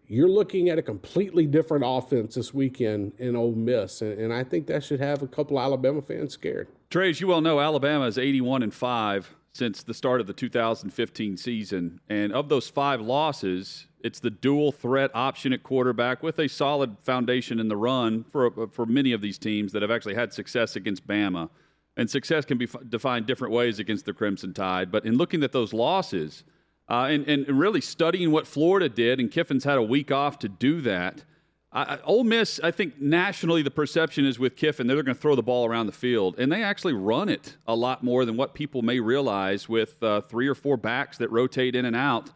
[0.10, 4.44] You're looking at a completely different offense this weekend in Ole Miss, and, and I
[4.44, 6.70] think that should have a couple Alabama fans scared.
[6.90, 10.34] Trey, as you well know, Alabama is 81 and five since the start of the
[10.34, 16.40] 2015 season, and of those five losses, it's the dual threat option at quarterback with
[16.40, 20.16] a solid foundation in the run for for many of these teams that have actually
[20.16, 21.50] had success against Bama.
[21.98, 24.92] And success can be defined different ways against the Crimson Tide.
[24.92, 26.44] But in looking at those losses
[26.90, 30.48] uh, and, and really studying what Florida did, and Kiffin's had a week off to
[30.48, 31.26] do that.
[31.74, 35.36] I, Ole Miss, I think nationally the perception is with Kiffin, they're going to throw
[35.36, 38.54] the ball around the field, and they actually run it a lot more than what
[38.54, 42.30] people may realize with uh, three or four backs that rotate in and out.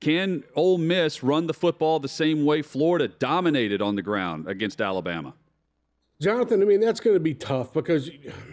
[0.00, 4.80] Can Ole Miss run the football the same way Florida dominated on the ground against
[4.80, 5.34] Alabama?
[6.20, 8.08] Jonathan, I mean that's going to be tough because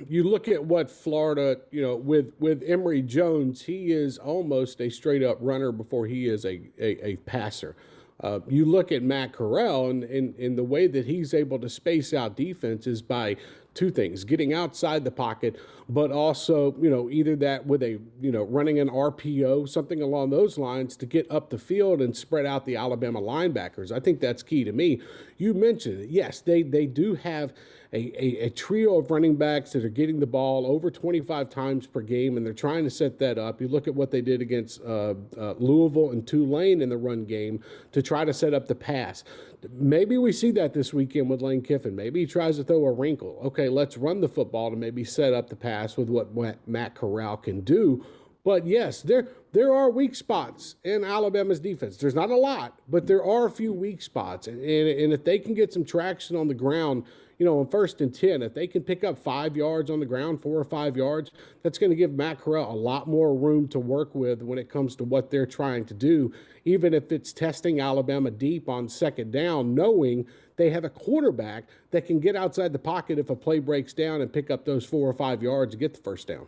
[0.10, 4.90] you look at what Florida, you know, with with Emory Jones, he is almost a
[4.90, 7.76] straight up runner before he is a a, a passer.
[8.22, 11.68] Uh, you look at Matt Corral and, and, and the way that he's able to
[11.68, 13.36] space out defenses by
[13.74, 15.58] two things getting outside the pocket
[15.92, 20.30] but also you know either that with a you know running an RPO something along
[20.30, 24.22] those lines to get up the field and spread out the Alabama linebackers I think
[24.22, 25.02] that's key to me
[25.38, 27.54] you mentioned it yes they they do have
[27.94, 31.88] a, a, a, trio of running backs that are getting the ball over 25 times
[31.88, 33.60] per game, and they're trying to set that up.
[33.60, 37.26] You look at what they did against uh, uh, Louisville and Tulane in the run
[37.26, 39.26] game to try to set up the pass.
[39.74, 41.96] Maybe we see that this weekend with Lane Kiffin.
[41.96, 43.40] Maybe he tries to throw a wrinkle.
[43.44, 47.38] Okay, let's run the football to maybe set up the pass with what Matt Corral
[47.38, 48.06] can do.
[48.44, 51.98] But yes, there there are weak spots in Alabama's defense.
[51.98, 54.48] There's not a lot, but there are a few weak spots.
[54.48, 57.04] And, and, if they can get some traction on the ground,
[57.38, 60.06] you know, on first and 10, if they can pick up five yards on the
[60.06, 61.32] ground, four or five yards,
[61.64, 64.70] that's going to give Matt Corral a lot more room to work with when it
[64.70, 66.32] comes to what they're trying to do,
[66.64, 70.26] even if it's testing Alabama deep on second down, knowing
[70.62, 74.22] they have a quarterback that can get outside the pocket if a play breaks down
[74.22, 76.46] and pick up those four or five yards to get the first down.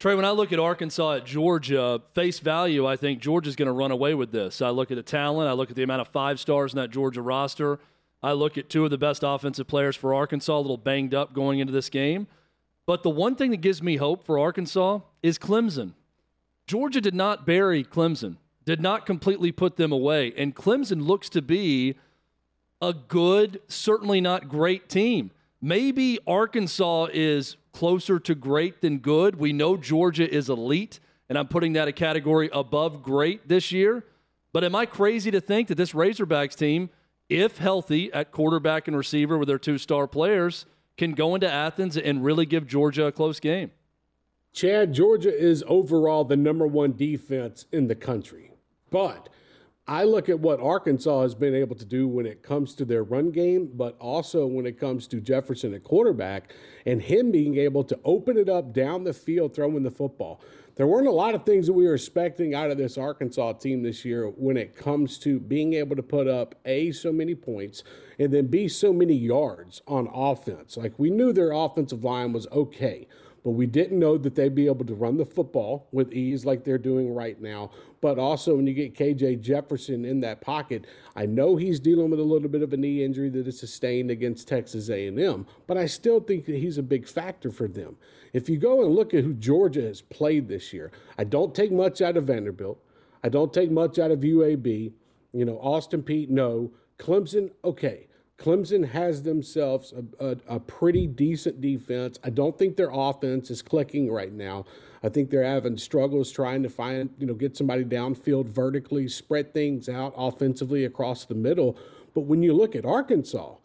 [0.00, 3.72] Trey, when I look at Arkansas at Georgia, face value, I think Georgia's going to
[3.72, 4.60] run away with this.
[4.60, 6.90] I look at the talent, I look at the amount of five stars in that
[6.90, 7.78] Georgia roster.
[8.22, 11.32] I look at two of the best offensive players for Arkansas, a little banged up
[11.32, 12.26] going into this game.
[12.86, 15.92] But the one thing that gives me hope for Arkansas is Clemson.
[16.66, 20.32] Georgia did not bury Clemson, did not completely put them away.
[20.36, 21.96] And Clemson looks to be
[22.80, 25.30] a good, certainly not great team.
[25.60, 29.36] Maybe Arkansas is closer to great than good.
[29.36, 34.04] We know Georgia is elite, and I'm putting that a category above great this year.
[34.52, 36.90] But am I crazy to think that this Razorbacks team,
[37.28, 40.64] if healthy at quarterback and receiver with their two star players,
[40.96, 43.70] can go into Athens and really give Georgia a close game?
[44.52, 48.52] Chad, Georgia is overall the number one defense in the country.
[48.90, 49.28] But
[49.90, 53.04] I look at what Arkansas has been able to do when it comes to their
[53.04, 56.52] run game, but also when it comes to Jefferson at quarterback
[56.84, 60.42] and him being able to open it up down the field throwing the football.
[60.76, 63.82] There weren't a lot of things that we were expecting out of this Arkansas team
[63.82, 67.82] this year when it comes to being able to put up A, so many points,
[68.18, 70.76] and then B, so many yards on offense.
[70.76, 73.08] Like we knew their offensive line was okay
[73.44, 76.64] but we didn't know that they'd be able to run the football with ease like
[76.64, 77.70] they're doing right now.
[78.00, 82.20] But also, when you get KJ Jefferson in that pocket, I know he's dealing with
[82.20, 85.86] a little bit of a knee injury that is sustained against Texas A&M, but I
[85.86, 87.96] still think that he's a big factor for them.
[88.32, 91.72] If you go and look at who Georgia has played this year, I don't take
[91.72, 92.78] much out of Vanderbilt.
[93.24, 94.92] I don't take much out of UAB.
[95.32, 96.70] You know, Austin Peay, no.
[96.98, 98.07] Clemson, okay.
[98.38, 102.20] Clemson has themselves a, a, a, pretty decent defense.
[102.22, 104.64] I don't think their offense is clicking right now.
[105.02, 109.52] I think they're having struggles trying to find, you know, get somebody downfield vertically, spread
[109.52, 111.76] things out offensively across the middle.
[112.14, 113.56] But when you look at Arkansas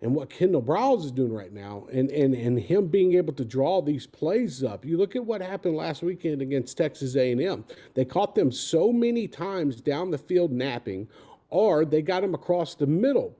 [0.00, 3.44] and what Kendall Briles is doing right now and, and, and him being able to
[3.44, 7.64] draw these plays up, you look at what happened last weekend against Texas A&M.
[7.94, 11.08] They caught them so many times down the field napping
[11.48, 13.36] or they got them across the middle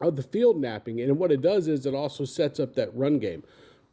[0.00, 1.00] of the field napping.
[1.00, 3.42] And what it does is it also sets up that run game.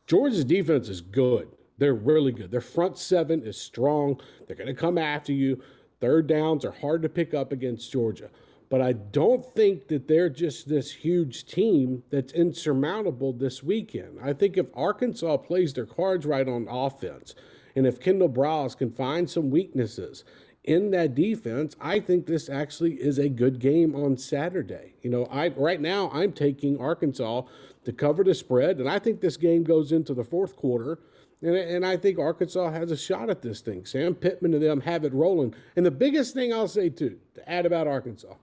[0.06, 1.50] Georgia's defense is good.
[1.78, 2.50] They're really good.
[2.50, 4.20] Their front seven is strong.
[4.46, 5.62] They're going to come after you.
[6.00, 8.30] Third downs are hard to pick up against Georgia.
[8.70, 14.20] But I don't think that they're just this huge team that's insurmountable this weekend.
[14.22, 17.34] I think if Arkansas plays their cards right on offense,
[17.76, 20.26] and if Kendall Briles can find some weaknesses
[20.68, 24.94] in that defense, I think this actually is a good game on Saturday.
[25.02, 27.44] You know, I right now I'm taking Arkansas
[27.86, 31.00] to cover the spread, and I think this game goes into the fourth quarter.
[31.42, 33.86] And, and I think Arkansas has a shot at this thing.
[33.86, 35.54] Sam Pittman and them have it rolling.
[35.76, 38.34] And the biggest thing I'll say, too, to add about Arkansas,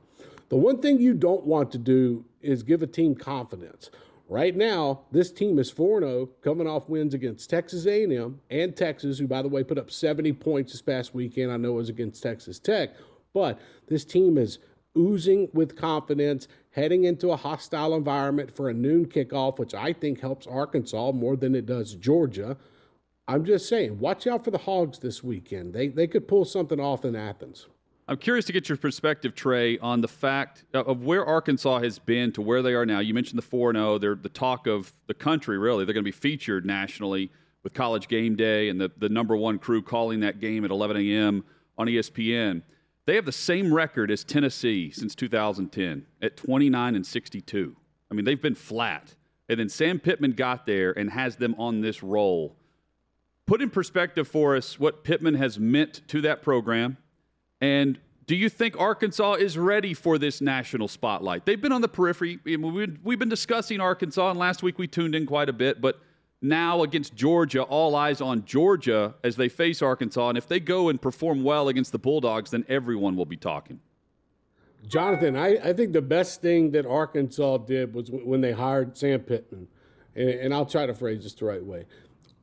[0.49, 3.91] the one thing you don't want to do is give a team confidence.
[4.29, 9.27] Right now, this team is 4-0, coming off wins against Texas A&M and Texas, who,
[9.27, 11.53] by the way, put up 70 points this past weekend.
[11.53, 12.91] I know it was against Texas Tech,
[13.35, 14.61] but this team is
[14.97, 20.21] oozing with confidence, heading into a hostile environment for a noon kickoff, which I think
[20.21, 22.57] helps Arkansas more than it does Georgia.
[23.29, 25.75] I'm just saying, watch out for the Hogs this weekend.
[25.75, 27.67] They they could pull something off in Athens.
[28.07, 31.99] I'm curious to get your perspective, Trey, on the fact uh, of where Arkansas has
[31.99, 32.99] been to where they are now.
[32.99, 33.99] You mentioned the 4 0.
[33.99, 35.87] They're the talk of the country, really.
[35.87, 37.31] They're going to be featured nationally
[37.63, 40.99] with College Game Day and the, the number one crew calling that game at 11
[40.99, 41.45] a.m.
[41.79, 42.63] on ESPN.
[43.07, 47.77] They have the same record as Tennessee since 2010 at 29 and 62.
[48.11, 49.15] I mean, they've been flat.
[49.49, 52.57] And then Sam Pittman got there and has them on this roll.
[53.47, 56.99] Put in perspective for us what Pittman has meant to that program
[57.61, 61.45] and do you think Arkansas is ready for this national spotlight?
[61.45, 62.39] They've been on the periphery.
[62.45, 66.01] We've been discussing Arkansas, and last week we tuned in quite a bit, but
[66.41, 70.29] now against Georgia, all eyes on Georgia as they face Arkansas.
[70.29, 73.81] And if they go and perform well against the Bulldogs, then everyone will be talking.
[74.87, 79.21] Jonathan, I, I think the best thing that Arkansas did was when they hired Sam
[79.21, 79.69] Pittman.
[80.15, 81.87] And, and I'll try to phrase this the right way.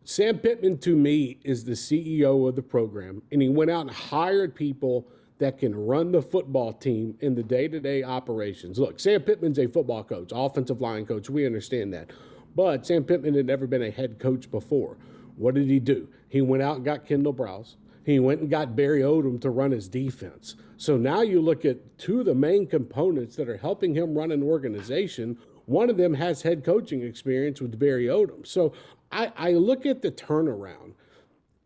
[0.03, 3.91] Sam Pittman, to me, is the CEO of the program, and he went out and
[3.91, 8.79] hired people that can run the football team in the day to day operations.
[8.79, 11.29] Look, Sam Pittman's a football coach, offensive line coach.
[11.29, 12.11] We understand that.
[12.55, 14.97] But Sam Pittman had never been a head coach before.
[15.37, 16.07] What did he do?
[16.29, 17.75] He went out and got Kendall Briles.
[18.03, 20.55] He went and got Barry Odom to run his defense.
[20.77, 24.31] So now you look at two of the main components that are helping him run
[24.31, 25.37] an organization.
[25.65, 28.45] One of them has head coaching experience with Barry Odom.
[28.45, 28.73] So
[29.11, 30.93] I, I look at the turnaround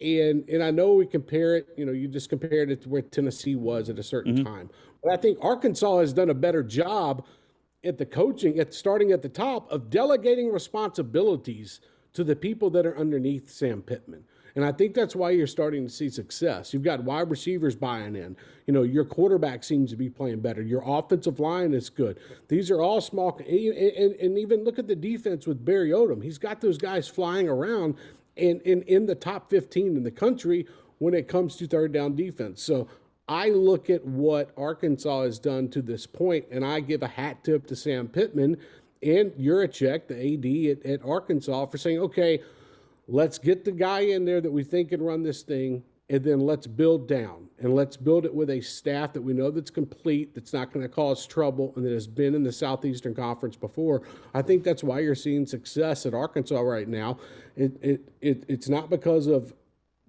[0.02, 3.02] and and I know we compare it, you know, you just compared it to where
[3.02, 4.46] Tennessee was at a certain mm-hmm.
[4.46, 4.70] time.
[5.04, 7.26] But I think Arkansas has done a better job
[7.84, 11.82] at the coaching, at starting at the top of delegating responsibilities
[12.14, 14.24] to the people that are underneath Sam Pittman.
[14.56, 16.74] And I think that's why you're starting to see success.
[16.74, 18.38] You've got wide receivers buying in.
[18.68, 20.62] You know, your quarterback seems to be playing better.
[20.62, 22.20] Your offensive line is good.
[22.48, 23.38] These are all small.
[23.38, 26.24] And, and, and even look at the defense with Barry Odom.
[26.24, 27.96] He's got those guys flying around
[28.38, 30.68] and in, the top 15 in the country
[31.00, 32.62] when it comes to third down defense.
[32.62, 32.88] So
[33.28, 37.44] I look at what Arkansas has done to this point, and I give a hat
[37.44, 38.58] tip to Sam Pittman
[39.02, 42.42] and Yurachek, the AD at, at Arkansas, for saying, okay,
[43.08, 46.40] let's get the guy in there that we think can run this thing, and then
[46.40, 47.48] let's build down.
[47.60, 50.84] And let's build it with a staff that we know that's complete, that's not going
[50.86, 54.02] to cause trouble, and that has been in the Southeastern Conference before.
[54.34, 57.18] I think that's why you're seeing success at Arkansas right now.
[57.56, 59.54] It, it, it, it's not because of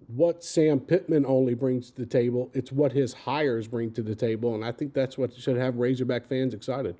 [0.07, 2.51] what Sam Pittman only brings to the table.
[2.53, 5.77] It's what his hires bring to the table, and I think that's what should have
[5.77, 6.95] Razorback fans excited.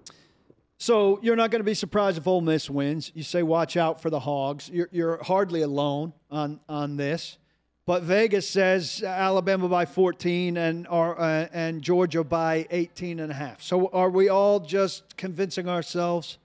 [0.77, 3.11] So you're not going to be surprised if Ole Miss wins.
[3.15, 4.69] You say watch out for the Hogs.
[4.69, 7.39] You're, you're hardly alone on on this,
[7.87, 13.35] but Vegas says Alabama by 14 and or, uh, and Georgia by 18 and a
[13.35, 13.61] half.
[13.61, 16.37] So are we all just convincing ourselves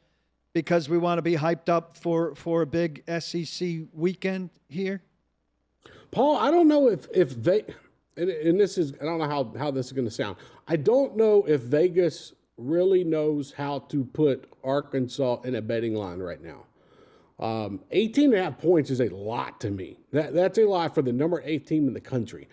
[0.55, 5.03] because we want to be hyped up for for a big SEC weekend here?
[6.11, 7.65] Paul, I don't know if if they
[8.17, 10.37] and, and this is I don't know how how this is going to sound.
[10.67, 16.19] I don't know if Vegas really knows how to put Arkansas in a betting line
[16.19, 16.65] right now.
[17.45, 19.99] Um, 18 and a half points is a lot to me.
[20.13, 22.49] That that's a lot for the number eight team in the country.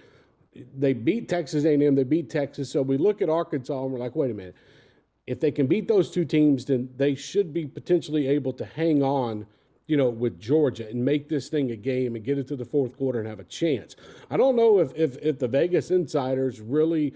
[0.75, 1.95] They beat Texas A&M.
[1.95, 2.71] They beat Texas.
[2.71, 4.55] So we look at Arkansas and we're like, wait a minute.
[5.27, 9.03] If they can beat those two teams, then they should be potentially able to hang
[9.03, 9.45] on
[9.89, 12.63] you know, with Georgia and make this thing a game and get it to the
[12.63, 13.95] fourth quarter and have a chance.
[14.29, 17.15] I don't know if if, if the Vegas insiders really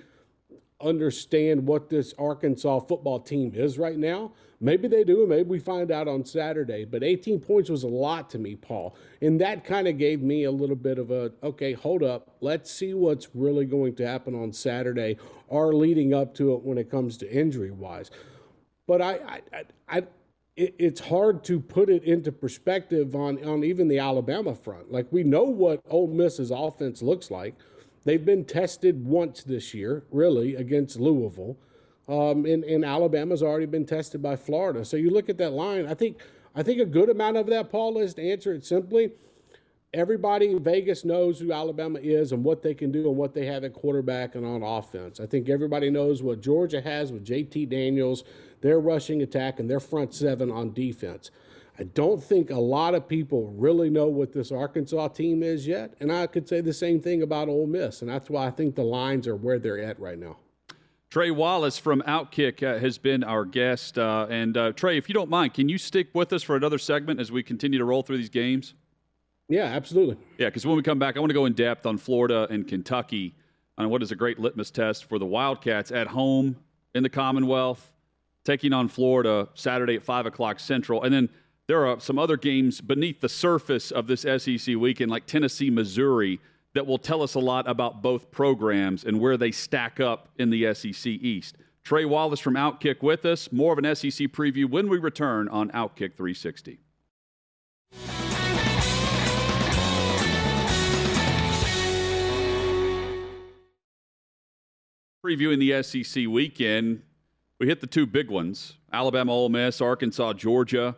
[0.83, 4.31] understand what this Arkansas football team is right now.
[4.59, 6.85] Maybe they do, and maybe we find out on Saturday.
[6.85, 8.95] But 18 points was a lot to me, Paul.
[9.21, 12.35] And that kind of gave me a little bit of a okay, hold up.
[12.39, 15.17] Let's see what's really going to happen on Saturday
[15.47, 18.09] or leading up to it when it comes to injury wise.
[18.87, 20.03] But I, I, I, I
[20.55, 24.91] it, it's hard to put it into perspective on, on even the Alabama front.
[24.91, 27.55] Like we know what Ole Miss's offense looks like.
[28.05, 31.57] They've been tested once this year, really, against Louisville.
[32.07, 34.83] Um, and, and Alabama's already been tested by Florida.
[34.83, 36.17] So you look at that line, I think
[36.55, 39.11] I think a good amount of that, Paul, is to answer it simply.
[39.93, 43.45] Everybody in Vegas knows who Alabama is and what they can do and what they
[43.45, 45.19] have at quarterback and on offense.
[45.19, 48.23] I think everybody knows what Georgia has with JT Daniels
[48.61, 51.31] their rushing attack and their front seven on defense.
[51.79, 55.95] I don't think a lot of people really know what this Arkansas team is yet,
[55.99, 58.75] and I could say the same thing about Ole Miss, and that's why I think
[58.75, 60.38] the lines are where they're at right now.
[61.09, 65.13] Trey Wallace from Outkick uh, has been our guest, uh, and uh, Trey, if you
[65.13, 68.03] don't mind, can you stick with us for another segment as we continue to roll
[68.03, 68.75] through these games?
[69.49, 70.17] Yeah, absolutely.
[70.38, 72.67] Yeah, because when we come back, I want to go in depth on Florida and
[72.67, 73.36] Kentucky
[73.77, 76.55] on what is a great litmus test for the Wildcats at home
[76.93, 77.91] in the Commonwealth
[78.43, 81.03] taking on Florida Saturday at 5 o'clock Central.
[81.03, 81.29] And then
[81.67, 86.41] there are some other games beneath the surface of this SEC weekend, like Tennessee, Missouri,
[86.73, 90.49] that will tell us a lot about both programs and where they stack up in
[90.49, 91.56] the SEC East.
[91.84, 93.52] Trey Wallace from Outkick with us.
[93.52, 96.80] More of an SEC preview when we return on Outkick 360.
[105.26, 107.04] Previewing the SEC weekend,
[107.58, 110.97] we hit the two big ones Alabama, Ole Miss, Arkansas, Georgia.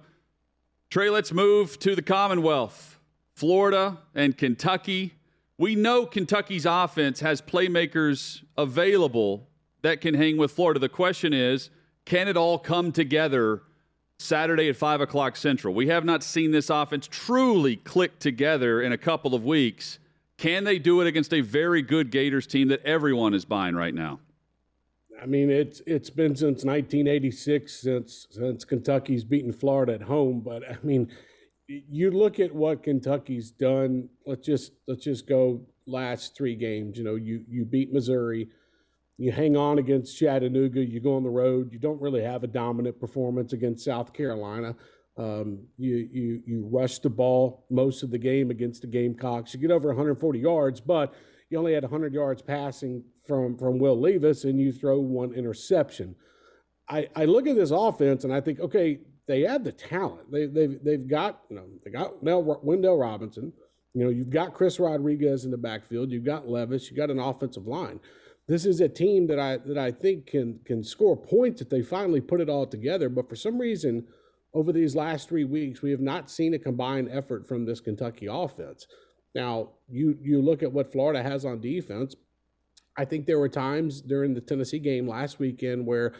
[0.95, 3.01] Trey, let's move to the Commonwealth.
[3.33, 5.15] Florida and Kentucky.
[5.57, 9.49] We know Kentucky's offense has playmakers available
[9.81, 10.79] that can hang with Florida.
[10.79, 11.69] The question is,
[12.05, 13.63] can it all come together
[14.19, 15.73] Saturday at 5 o'clock Central?
[15.73, 19.99] We have not seen this offense truly click together in a couple of weeks.
[20.37, 23.93] Can they do it against a very good Gators team that everyone is buying right
[23.93, 24.21] now?
[25.25, 30.41] I mean, it's it's been since 1986 since since Kentucky's beaten Florida at home.
[30.41, 31.11] But I mean,
[31.67, 34.07] you look at what Kentucky's done.
[34.27, 36.95] Let's just let's just go last three games.
[36.99, 38.49] You know, you you beat Missouri,
[39.17, 41.73] you hang on against Chattanooga, you go on the road.
[41.73, 44.75] You don't really have a dominant performance against South Carolina.
[45.17, 49.55] Um, you you you rush the ball most of the game against the Gamecocks.
[49.55, 51.15] You get over 140 yards, but
[51.49, 56.15] you only had 100 yards passing from from Will Levis, and you throw one interception.
[56.87, 60.31] I, I look at this offense and I think, okay, they have the talent.
[60.31, 63.51] They, they've they've got you know they got Mel, Wan'Dale Robinson.
[63.93, 66.11] You know you've got Chris Rodriguez in the backfield.
[66.11, 66.89] You've got Levis.
[66.89, 67.99] You got an offensive line.
[68.47, 71.81] This is a team that I that I think can can score points if they
[71.81, 73.09] finally put it all together.
[73.09, 74.05] But for some reason,
[74.53, 78.27] over these last three weeks, we have not seen a combined effort from this Kentucky
[78.29, 78.85] offense.
[79.33, 82.15] Now, you you look at what Florida has on defense.
[82.97, 86.13] I think there were times during the Tennessee game last weekend where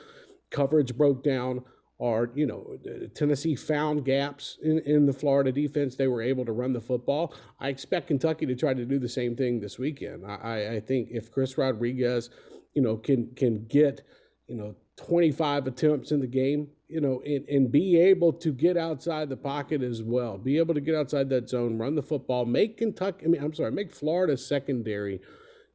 [0.51, 1.63] coverage broke down
[1.97, 2.77] or you know
[3.13, 5.95] Tennessee found gaps in, in the Florida defense.
[5.95, 7.33] They were able to run the football.
[7.59, 10.25] I expect Kentucky to try to do the same thing this weekend.
[10.25, 12.29] I, I think if Chris Rodriguez
[12.75, 14.01] you know, can can get,
[14.47, 18.77] you know, 25 attempts in the game, you know, and, and be able to get
[18.77, 22.45] outside the pocket as well, be able to get outside that zone, run the football,
[22.45, 25.21] make Kentucky, I mean, I'm sorry, make Florida secondary,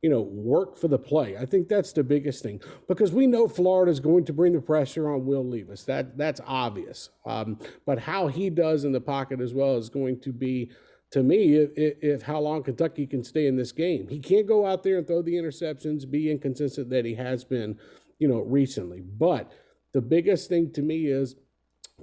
[0.03, 1.37] you know, work for the play.
[1.37, 4.61] I think that's the biggest thing because we know Florida is going to bring the
[4.61, 5.85] pressure on Will Levis.
[5.85, 7.11] That that's obvious.
[7.27, 10.71] Um, but how he does in the pocket as well is going to be
[11.11, 14.65] to me, if, if, how long Kentucky can stay in this game, he can't go
[14.65, 17.77] out there and throw the interceptions, be inconsistent that he has been,
[18.19, 19.01] you know, recently.
[19.01, 19.51] But
[19.93, 21.35] the biggest thing to me is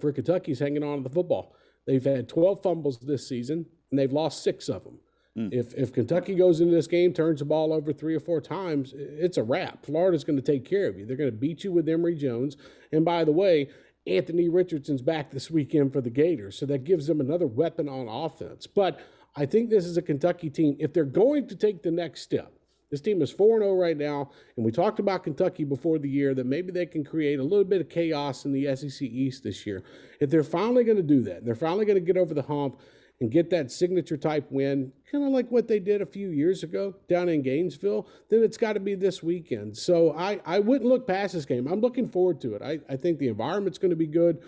[0.02, 1.56] for Kentucky's hanging on to the football.
[1.86, 5.00] They've had 12 fumbles this season, and they've lost six of them.
[5.38, 5.54] Mm.
[5.54, 8.94] If if Kentucky goes into this game, turns the ball over three or four times,
[8.96, 9.86] it's a wrap.
[9.86, 11.06] Florida's going to take care of you.
[11.06, 12.58] They're going to beat you with Emory Jones.
[12.92, 13.70] And by the way,
[14.08, 18.08] Anthony Richardson's back this weekend for the Gators, so that gives them another weapon on
[18.08, 18.66] offense.
[18.66, 19.00] But
[19.36, 20.76] I think this is a Kentucky team.
[20.80, 22.54] If they're going to take the next step,
[22.90, 26.34] this team is 4 0 right now, and we talked about Kentucky before the year
[26.34, 29.68] that maybe they can create a little bit of chaos in the SEC East this
[29.68, 29.84] year.
[30.22, 32.80] If they're finally going to do that, they're finally going to get over the hump
[33.20, 36.64] and get that signature type win, kind of like what they did a few years
[36.64, 39.76] ago down in Gainesville, then it's got to be this weekend.
[39.76, 41.68] So I, I wouldn't look past this game.
[41.68, 42.62] I'm looking forward to it.
[42.62, 44.44] I, I think the environment's going to be good.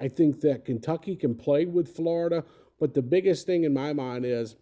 [0.00, 2.44] I think that Kentucky can play with Florida.
[2.80, 4.56] But the biggest thing in my mind is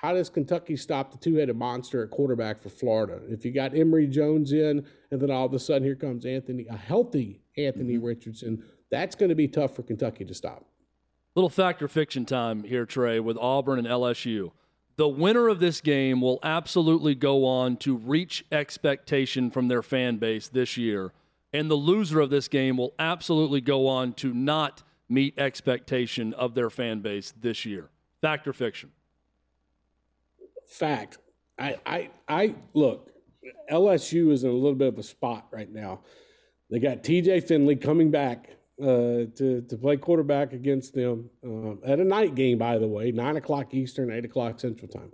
[0.00, 3.20] how does Kentucky stop the two headed monster at quarterback for Florida?
[3.28, 6.66] If you got Emory Jones in, and then all of a sudden here comes Anthony,
[6.70, 8.06] a healthy Anthony mm-hmm.
[8.06, 10.64] Richardson, that's going to be tough for Kentucky to stop.
[11.36, 14.50] Little factor fiction time here, Trey, with Auburn and LSU.
[14.96, 20.16] The winner of this game will absolutely go on to reach expectation from their fan
[20.16, 21.12] base this year.
[21.52, 26.54] And the loser of this game will absolutely go on to not meet expectation of
[26.54, 27.88] their fan base this year.
[28.20, 28.90] Fact or fiction?
[30.66, 31.18] Fact.
[31.58, 33.10] I, I, I look,
[33.70, 36.00] LSU is in a little bit of a spot right now.
[36.70, 38.50] They got TJ Finley coming back
[38.80, 43.12] uh, to, to play quarterback against them uh, at a night game, by the way,
[43.12, 45.12] 9 o'clock Eastern, 8 o'clock Central Time.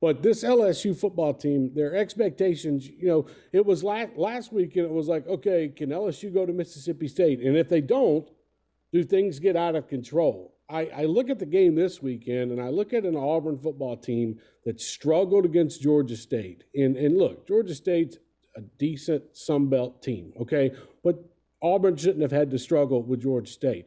[0.00, 4.84] But this LSU football team, their expectations, you know, it was last, last week and
[4.84, 7.40] it was like, okay, can LSU go to Mississippi State?
[7.40, 8.28] And if they don't,
[8.92, 10.54] do things get out of control?
[10.70, 13.96] I, I look at the game this weekend and I look at an Auburn football
[13.96, 16.64] team that struggled against Georgia State.
[16.74, 18.18] And, and look, Georgia State's
[18.54, 20.72] a decent Sun Belt team, okay?
[21.02, 21.16] But
[21.62, 23.86] Auburn shouldn't have had to struggle with Georgia State.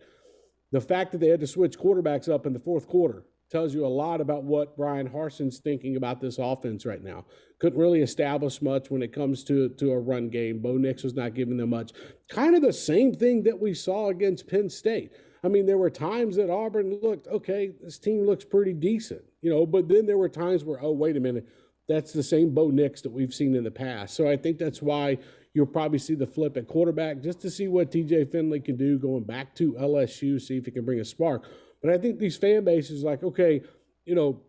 [0.72, 3.86] The fact that they had to switch quarterbacks up in the fourth quarter tells you
[3.86, 7.26] a lot about what Bryan Harsin's thinking about this offense right now.
[7.60, 10.60] Couldn't really establish much when it comes to, to a run game.
[10.60, 11.92] Bo Nix was not giving them much.
[12.30, 15.12] Kind of the same thing that we saw against Penn State.
[15.44, 19.50] I mean, there were times that Auburn looked, okay, this team looks pretty decent, you
[19.50, 21.48] know, but then there were times where, oh, wait a minute,
[21.90, 24.16] that's the same Bo Nix that we've seen in the past.
[24.16, 25.18] So I think that's why
[25.54, 28.98] You'll probably see the flip at quarterback just to see what TJ Finley can do
[28.98, 31.46] going back to LSU, see if he can bring a spark.
[31.82, 33.62] But I think these fan bases like, okay,
[34.06, 34.42] you know,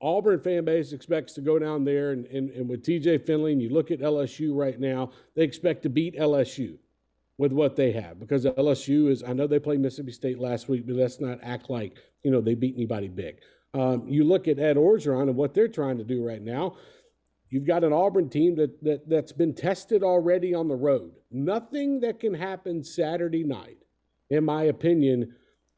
[0.00, 3.60] Auburn fan base expects to go down there and, and, and with TJ Finley, and
[3.60, 6.78] you look at LSU right now, they expect to beat LSU
[7.36, 10.86] with what they have because LSU is, I know they played Mississippi State last week,
[10.86, 13.38] but let's not act like, you know, they beat anybody big.
[13.74, 16.76] Um, you look at Ed Orgeron and what they're trying to do right now.
[17.50, 21.12] You've got an Auburn team that, that, that's been tested already on the road.
[21.30, 23.78] Nothing that can happen Saturday night,
[24.30, 25.34] in my opinion,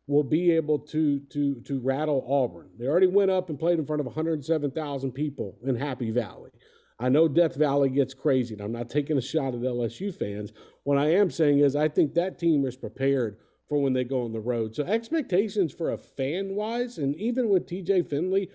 [0.07, 2.71] will be able to, to, to rattle Auburn.
[2.77, 6.51] They already went up and played in front of 107,000 people in Happy Valley.
[6.99, 10.53] I know Death Valley gets crazy, and I'm not taking a shot at LSU fans.
[10.83, 14.25] What I am saying is, I think that team is prepared for when they go
[14.25, 14.75] on the road.
[14.75, 18.51] So, expectations for a fan wise, and even with TJ Finley,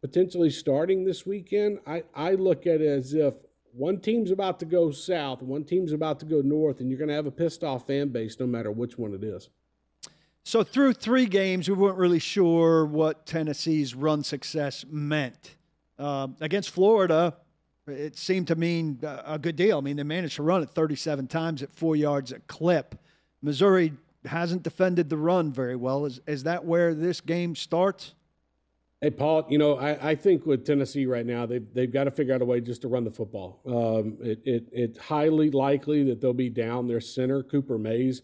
[0.00, 3.34] potentially starting this weekend, I, I look at it as if
[3.72, 7.08] one team's about to go south, one team's about to go north, and you're going
[7.08, 9.50] to have a pissed off fan base no matter which one it is.
[10.44, 15.56] So, through three games, we weren't really sure what Tennessee's run success meant.
[15.98, 17.36] Uh, against Florida,
[17.86, 19.78] it seemed to mean a good deal.
[19.78, 22.94] I mean, they managed to run it 37 times at four yards a clip.
[23.42, 23.92] Missouri
[24.24, 26.06] hasn't defended the run very well.
[26.06, 28.14] Is, is that where this game starts?
[29.00, 32.10] Hey, Paul, you know, I, I think with Tennessee right now, they've, they've got to
[32.10, 33.60] figure out a way just to run the football.
[33.64, 38.22] Um, it, it, it's highly likely that they'll be down their center, Cooper Mays,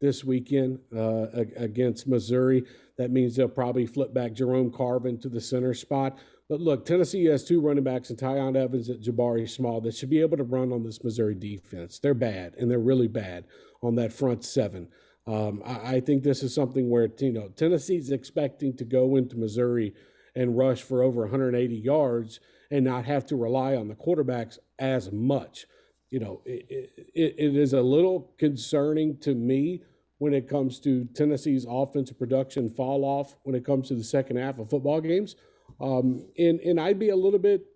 [0.00, 2.64] this weekend uh, against Missouri.
[2.96, 6.16] That means they'll probably flip back Jerome Carvin to the center spot.
[6.48, 10.10] But look, Tennessee has two running backs and Tiyon Evans at Jabari Small that should
[10.10, 11.98] be able to run on this Missouri defense.
[11.98, 13.44] They're bad, and they're really bad
[13.82, 14.88] on that front seven.
[15.26, 19.36] Um, I, I think this is something where, you know, Tennessee's expecting to go into
[19.36, 19.92] Missouri–
[20.34, 25.12] and rush for over 180 yards and not have to rely on the quarterbacks as
[25.12, 25.66] much.
[26.10, 29.82] you know, it, it, it is a little concerning to me
[30.18, 34.36] when it comes to Tennessee's offensive production fall off when it comes to the second
[34.36, 35.36] half of football games.
[35.80, 37.66] Um, and, and I'd be a little bit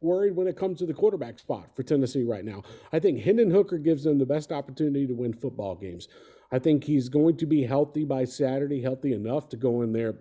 [0.00, 2.62] worried when it comes to the quarterback spot for Tennessee right now.
[2.92, 6.08] I think Hendon Hooker gives them the best opportunity to win football games.
[6.52, 10.14] I think he's going to be healthy by Saturday, healthy enough to go in there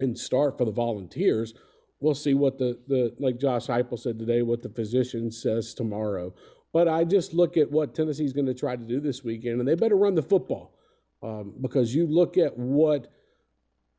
[0.00, 1.54] and start for the Volunteers.
[2.00, 6.32] We'll see what the, the like Josh Heupel said today, what the physician says tomorrow.
[6.72, 9.68] But I just look at what Tennessee's going to try to do this weekend, and
[9.68, 10.74] they better run the football
[11.22, 13.12] um, because you look at what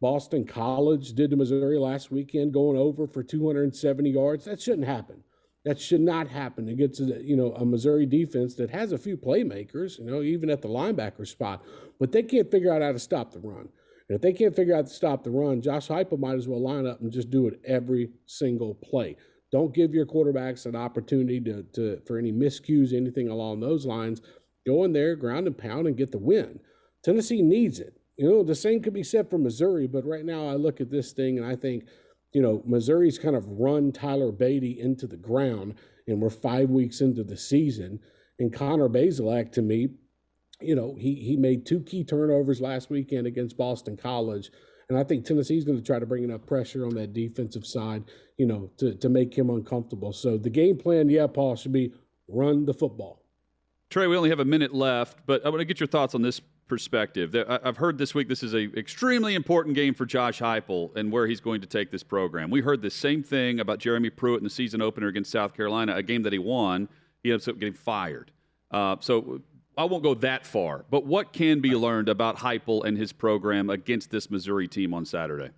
[0.01, 4.45] Boston College did to Missouri last weekend, going over for 270 yards.
[4.45, 5.23] That shouldn't happen.
[5.65, 9.99] That should not happen against you know a Missouri defense that has a few playmakers,
[9.99, 11.65] you know, even at the linebacker spot,
[11.99, 13.67] but they can't figure out how to stop the run.
[14.09, 16.61] And if they can't figure out to stop the run, Josh Heupel might as well
[16.61, 19.15] line up and just do it every single play.
[19.51, 24.21] Don't give your quarterbacks an opportunity to, to for any miscues, anything along those lines.
[24.65, 26.59] Go in there, ground and pound, and get the win.
[27.03, 27.99] Tennessee needs it.
[28.17, 30.91] You know, the same could be said for Missouri, but right now I look at
[30.91, 31.85] this thing and I think,
[32.33, 35.75] you know, Missouri's kind of run Tyler Badie into the ground,
[36.07, 37.99] and we're five weeks into the season.
[38.39, 39.89] And Connor Bazelak, to me,
[40.61, 44.51] you know, he he made two key turnovers last weekend against Boston College.
[44.89, 48.05] And I think Tennessee's going to try to bring enough pressure on that defensive side,
[48.37, 50.11] you know, to, to make him uncomfortable.
[50.11, 51.93] So the game plan, yeah, Paul, should be
[52.27, 53.23] run the football.
[53.91, 56.23] Trey, we only have a minute left, but I want to get your thoughts on
[56.23, 57.35] this perspective.
[57.47, 61.27] I've heard this week this is an extremely important game for Josh Heupel and where
[61.27, 62.49] he's going to take this program.
[62.49, 65.95] We heard the same thing about Jeremy Pruitt in the season opener against South Carolina,
[65.95, 66.87] a game that he won.
[67.23, 68.31] He ends up getting fired.
[68.71, 69.41] Uh, so
[69.79, 73.69] I won't go that far, but what can be learned about Heupel and his program
[73.69, 75.51] against this Missouri team on Saturday?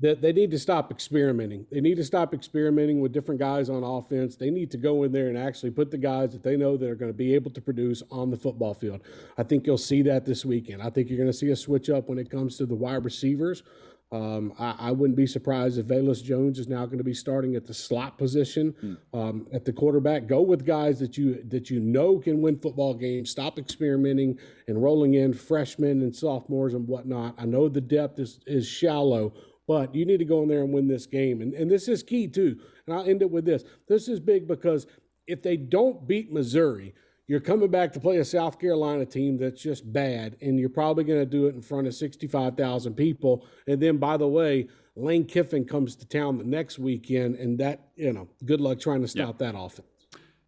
[0.00, 1.66] that they need to stop experimenting.
[1.72, 4.36] They need to stop experimenting with different guys on offense.
[4.36, 6.88] They need to go in there and actually put the guys that they know that
[6.88, 9.00] are going to be able to produce on the football field.
[9.36, 10.82] I think you'll see that this weekend.
[10.82, 13.04] I think you're going to see a switch up when it comes to the wide
[13.04, 13.64] receivers.
[14.10, 17.56] Um, I, I, wouldn't be surprised if Velus Jones is now going to be starting
[17.56, 18.96] at the slot position mm.
[19.12, 20.26] um, at the quarterback.
[20.26, 23.28] Go with guys that you that you know can win football games.
[23.30, 27.34] Stop experimenting and rolling in freshmen and sophomores and whatnot.
[27.36, 29.34] I know the depth is is shallow,
[29.68, 31.42] but you need to go in there and win this game.
[31.42, 32.58] And, and this is key, too.
[32.86, 33.64] And I'll end it with this.
[33.86, 34.86] This is big because
[35.26, 36.94] if they don't beat Missouri,
[37.28, 41.04] you're coming back to play a South Carolina team that's just bad, and you're probably
[41.04, 43.46] going to do it in front of 65,000 people.
[43.66, 44.66] And then, by the way,
[44.96, 49.02] Lane Kiffin comes to town the next weekend, and that, you know, good luck trying
[49.02, 49.86] to stop that offense.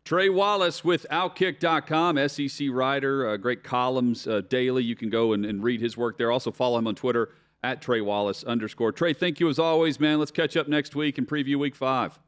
[0.06, 4.82] Trey Wallace with Outkick.com, SEC writer, uh, great columns uh, daily.
[4.82, 6.32] You can go and, and read his work there.
[6.32, 8.90] Also, follow him on Twitter at Trey Wallace underscore.
[8.90, 10.18] Trey, thank you as always, man.
[10.18, 12.18] Let's catch up next week and preview week five.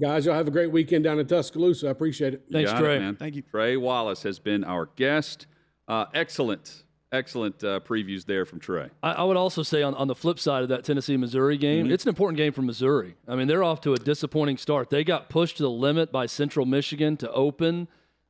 [0.00, 1.88] Guys, y'all have a great weekend down in Tuscaloosa.
[1.88, 2.44] I appreciate it.
[2.52, 2.96] Thanks, Trey.
[2.96, 3.16] It, man.
[3.16, 3.42] Thank you.
[3.42, 5.46] Trey Wallace has been our guest.
[5.88, 8.90] Uh, excellent, excellent uh, previews there from Trey.
[9.02, 11.86] I, I, would also say on, on the flip side of that Tennessee Missouri game,
[11.86, 11.92] mm-hmm.
[11.92, 13.16] it's an important game for Missouri.
[13.26, 14.90] I mean, they're off to a disappointing start.
[14.90, 17.88] They got pushed to the limit by Central Michigan to open.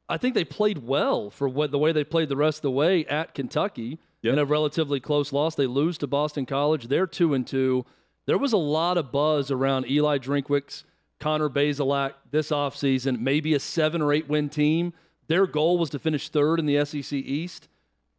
[0.09, 2.71] I think they played well for what the way they played the rest of the
[2.71, 4.33] way at Kentucky yep.
[4.33, 5.55] in a relatively close loss.
[5.55, 6.89] They lose to Boston College.
[6.89, 7.85] They're two and two.
[8.27, 10.85] There was a lot of buzz around Eli Drinkwitz,
[11.21, 14.93] Connor Bazelak this offseason, maybe a seven or eight win team.
[15.27, 17.69] Their goal was to finish third in the SEC East.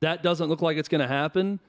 [0.01, 1.59] That doesn't look like it's going to happen.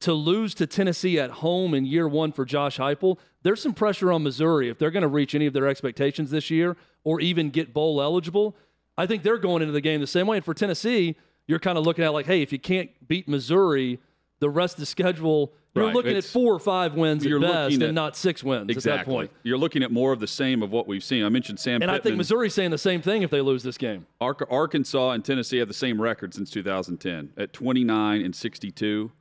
[0.00, 4.12] To lose to Tennessee at home in year one for Josh Heupel, there's some pressure
[4.12, 7.50] on Missouri if they're going to reach any of their expectations this year or even
[7.50, 8.56] get bowl eligible.
[8.96, 10.38] I think they're going into the game the same way.
[10.38, 13.98] And for Tennessee, you're kind of looking at like, hey, if you can't beat Missouri,
[14.40, 15.94] the rest of the schedule, you're right.
[15.94, 18.92] looking it's, at four or five wins at best, at, and not six wins exactly.
[18.92, 19.30] at that point.
[19.44, 21.24] You're looking at more of the same of what we've seen.
[21.24, 22.00] I mentioned Sam, and Pittman.
[22.00, 24.06] I think Missouri's saying the same thing if they lose this game.
[24.20, 29.12] Arkansas and Tennessee have the same record since 2010 at 29 and 62.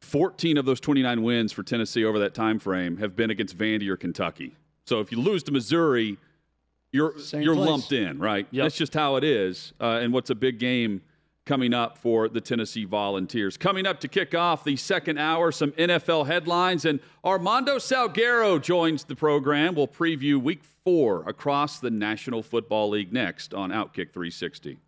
[0.00, 3.88] 14 of those 29 wins for Tennessee over that time frame have been against Vandy
[3.88, 4.54] or Kentucky.
[4.86, 6.18] So if you lose to Missouri,
[6.92, 7.68] you're Same you're place.
[7.68, 8.46] lumped in, right?
[8.50, 8.64] Yep.
[8.64, 9.72] That's just how it is.
[9.80, 11.00] Uh, and what's a big game
[11.46, 13.56] coming up for the Tennessee Volunteers.
[13.56, 19.04] Coming up to kick off the second hour, some NFL headlines, and Armando Salguero joins
[19.04, 19.74] the program.
[19.74, 24.78] We'll preview week four across the National Football League next on Outkick 360.